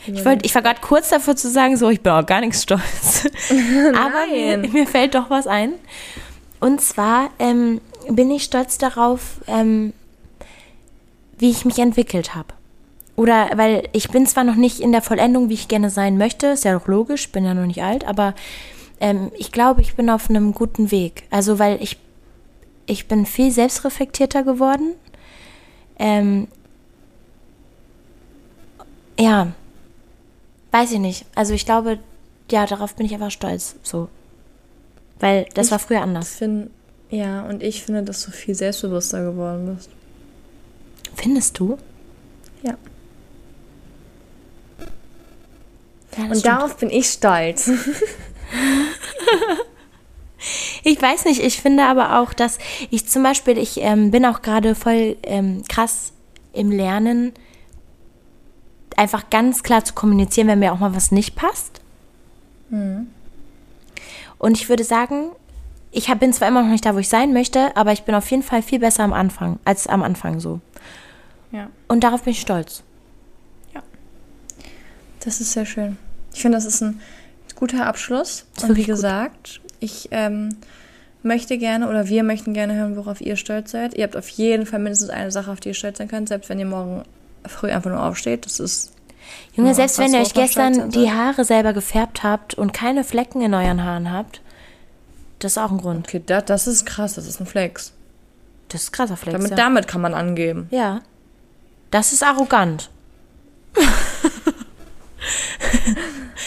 ich, 0.07 0.25
wollt, 0.25 0.45
ich 0.45 0.55
war 0.55 0.63
gerade 0.63 0.81
kurz 0.81 1.11
davor 1.11 1.37
zu 1.37 1.51
sagen, 1.51 1.77
so, 1.77 1.89
ich 1.91 2.01
bin 2.01 2.13
auch 2.13 2.27
gar 2.27 2.41
nichts 2.41 2.63
stolz. 2.63 3.25
Aber 3.95 4.27
mir, 4.31 4.59
mir, 4.59 4.87
fällt 4.87 5.15
doch 5.15 5.31
was 5.31 5.47
ein. 5.47 5.75
Und 6.61 6.81
zwar 6.81 7.31
ähm, 7.39 7.81
bin 8.09 8.31
ich 8.31 8.45
stolz 8.45 8.79
darauf, 8.79 9.41
ähm, 9.47 9.93
wie 11.39 11.51
ich 11.51 11.65
mich 11.65 11.79
entwickelt 11.79 12.35
habe. 12.35 12.49
Oder 13.17 13.51
weil 13.55 13.89
ich 13.93 14.11
bin 14.11 14.27
zwar 14.27 14.45
noch 14.45 14.55
nicht 14.55 14.81
in 14.81 14.93
der 14.93 15.03
Vollendung, 15.03 15.49
wie 15.49 15.55
ich 15.55 15.69
gerne 15.69 15.91
sein 15.91 16.17
möchte, 16.17 16.49
ist 16.49 16.65
ja 16.65 16.79
doch 16.79 16.87
logisch, 16.87 17.31
bin 17.31 17.45
ja 17.45 17.53
noch 17.53 17.67
nicht 17.67 17.83
alt, 17.83 18.05
aber 18.07 18.35
ähm, 19.01 19.31
ich 19.37 19.53
glaube, 19.53 19.83
ich 19.83 19.95
bin 19.97 20.09
auf 20.09 20.31
einem 20.31 20.53
guten 20.53 20.91
Weg. 20.91 21.25
Also 21.31 21.59
weil 21.59 21.83
ich, 21.83 21.99
ich 22.87 23.09
bin 23.09 23.27
viel 23.27 23.51
selbstreflektierter 23.51 24.45
geworden. 24.45 24.95
Ähm, 25.99 26.49
ja, 29.19 29.49
Weiß 30.73 30.91
ich 30.91 30.99
nicht. 30.99 31.27
Also 31.35 31.55
ich 31.55 31.65
glaube, 31.65 32.01
ja, 32.51 32.67
darauf 32.67 32.97
bin 32.97 33.07
ich 33.07 33.15
einfach 33.15 33.31
stolz. 33.31 33.77
So. 33.83 34.09
Weil 35.21 35.47
das 35.55 35.67
ich 35.67 35.73
war 35.73 35.79
früher 35.79 36.01
anders. 36.01 36.35
Find, 36.35 36.71
ja, 37.11 37.43
und 37.43 37.63
ich 37.63 37.85
finde, 37.85 38.03
dass 38.03 38.25
du 38.25 38.33
viel 38.33 38.55
selbstbewusster 38.55 39.23
geworden 39.23 39.77
bist. 39.77 39.91
Findest 41.15 41.59
du? 41.59 41.79
Ja. 42.63 42.77
ja 46.17 46.25
und 46.25 46.39
stimmt. 46.39 46.47
darauf 46.47 46.77
bin 46.79 46.89
ich 46.91 47.07
stolz. 47.07 47.71
ich 50.85 51.01
weiß 51.01 51.27
nicht, 51.27 51.43
ich 51.43 51.61
finde 51.61 51.85
aber 51.85 52.19
auch, 52.19 52.33
dass 52.33 52.59
ich 52.91 53.07
zum 53.07 53.23
Beispiel, 53.23 53.59
ich 53.59 53.79
ähm, 53.81 54.11
bin 54.11 54.25
auch 54.25 54.41
gerade 54.41 54.75
voll 54.75 55.17
ähm, 55.23 55.65
krass 55.69 56.13
im 56.55 56.71
Lernen, 56.71 57.35
einfach 58.99 59.31
ganz 59.31 59.63
klar 59.63 59.85
zu 59.85 59.95
kommunizieren, 59.95 60.49
wenn 60.49 60.59
mir 60.59 60.73
auch 60.73 60.79
mal 60.79 60.95
was 60.95 61.13
nicht 61.13 61.37
passt. 61.37 61.81
Mhm. 62.71 63.09
Und 64.39 64.59
ich 64.59 64.69
würde 64.69 64.85
sagen, 64.85 65.31
ich 65.93 66.09
hab, 66.09 66.21
bin 66.21 66.33
zwar 66.33 66.49
immer 66.49 66.63
noch 66.63 66.71
nicht 66.71 66.85
da, 66.85 66.95
wo 66.95 66.99
ich 66.99 67.09
sein 67.09 67.33
möchte, 67.33 67.77
aber 67.77 67.93
ich 67.93 68.03
bin 68.03 68.15
auf 68.15 68.31
jeden 68.31 68.43
Fall 68.43 68.63
viel 68.63 68.79
besser 68.79 69.05
am 69.05 69.13
Anfang, 69.13 69.59
als 69.65 69.87
am 69.87 70.03
Anfang 70.03 70.41
so. 70.41 70.61
Ja. 71.53 71.69
Und 71.87 72.03
darauf 72.03 72.23
bin 72.23 72.33
ich 72.33 72.41
stolz. 72.41 72.83
Ja. 73.75 73.83
Das 75.21 75.41
ist 75.41 75.53
sehr 75.53 75.67
schön. 75.67 75.99
Ich 76.35 76.41
finde, 76.41 76.57
das 76.57 76.65
ist 76.65 76.81
ein 76.81 77.01
guter 77.55 77.87
Abschluss. 77.87 78.47
Und 78.63 78.77
wie 78.77 78.85
gesagt, 78.85 79.61
gut. 79.63 79.71
ich 79.81 80.09
ähm, 80.11 80.57
möchte 81.23 81.59
gerne 81.59 81.89
oder 81.89 82.09
wir 82.09 82.23
möchten 82.23 82.55
gerne 82.55 82.75
hören, 82.75 82.97
worauf 82.97 83.21
ihr 83.21 83.37
stolz 83.37 83.71
seid. 83.71 83.95
Ihr 83.95 84.05
habt 84.05 84.17
auf 84.17 84.29
jeden 84.31 84.67
Fall 84.67 84.81
mindestens 84.81 85.11
eine 85.11 85.31
Sache, 85.31 85.53
auf 85.53 85.61
die 85.61 85.69
ihr 85.69 85.75
stolz 85.75 85.99
sein 85.99 86.09
könnt, 86.09 86.29
selbst 86.29 86.49
wenn 86.49 86.59
ihr 86.59 86.67
morgen 86.67 87.05
früh 87.47 87.71
einfach 87.71 87.91
nur 87.91 88.03
aufsteht. 88.03 88.47
Das 88.47 88.61
ist. 88.61 88.93
Junge, 89.55 89.75
selbst 89.75 89.99
wenn 89.99 90.13
ihr 90.13 90.21
euch 90.21 90.35
gestern 90.35 90.91
die 90.91 91.11
Haare 91.11 91.45
selber 91.45 91.73
gefärbt 91.73 92.23
habt 92.23 92.55
und 92.55 92.73
keine 92.73 93.05
Flecken 93.05 93.41
in 93.43 93.55
euren 93.55 93.85
Haaren 93.85 94.13
habt, 94.13 94.41
das 95.39 95.53
ist 95.53 95.59
auch 95.59 95.71
ein 95.71 95.79
Grund. 95.79 96.07
Okay, 96.07 96.23
das, 96.25 96.45
das 96.47 96.67
ist 96.67 96.87
krass, 96.87 97.15
das 97.15 97.27
ist 97.27 97.41
ein 97.41 97.47
Flex. 97.47 97.93
Das 98.69 98.85
ist 98.85 98.93
krasser 98.93 99.17
Flex. 99.17 99.37
Damit, 99.37 99.51
ja. 99.51 99.57
damit 99.57 99.89
kann 99.89 100.01
man 100.01 100.15
angeben. 100.15 100.69
Ja. 100.71 101.01
Das 101.91 102.13
ist 102.13 102.23
arrogant. 102.23 102.91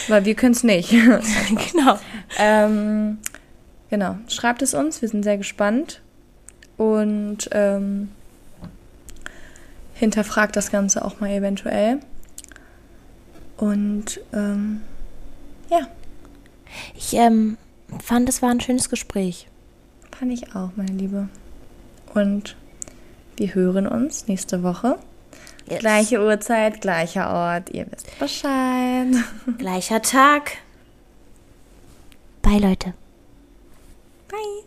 Weil 0.08 0.24
wir 0.24 0.34
können 0.34 0.52
es 0.52 0.64
nicht. 0.64 0.90
genau. 1.72 1.98
Ähm, 2.38 3.18
genau. 3.90 4.16
Schreibt 4.28 4.62
es 4.62 4.74
uns, 4.74 5.02
wir 5.02 5.08
sind 5.08 5.22
sehr 5.22 5.38
gespannt. 5.38 6.00
Und 6.76 7.48
ähm, 7.52 8.10
hinterfragt 9.96 10.56
das 10.56 10.70
Ganze 10.70 11.04
auch 11.04 11.20
mal 11.20 11.30
eventuell. 11.30 12.00
Und 13.56 14.20
ähm, 14.32 14.82
ja. 15.70 15.88
Ich 16.94 17.14
ähm, 17.14 17.56
fand, 18.02 18.28
es 18.28 18.42
war 18.42 18.50
ein 18.50 18.60
schönes 18.60 18.90
Gespräch. 18.90 19.48
Fand 20.18 20.32
ich 20.32 20.54
auch, 20.54 20.70
meine 20.76 20.92
Liebe. 20.92 21.28
Und 22.14 22.56
wir 23.36 23.54
hören 23.54 23.86
uns 23.86 24.28
nächste 24.28 24.62
Woche. 24.62 24.98
Yes. 25.68 25.80
Gleiche 25.80 26.24
Uhrzeit, 26.24 26.80
gleicher 26.80 27.30
Ort. 27.30 27.70
Ihr 27.70 27.86
wisst 27.90 28.18
Bescheid. 28.18 29.08
Gleicher 29.58 30.00
Tag. 30.00 30.58
Bye, 32.42 32.58
Leute. 32.58 32.94
Bye. 34.28 34.65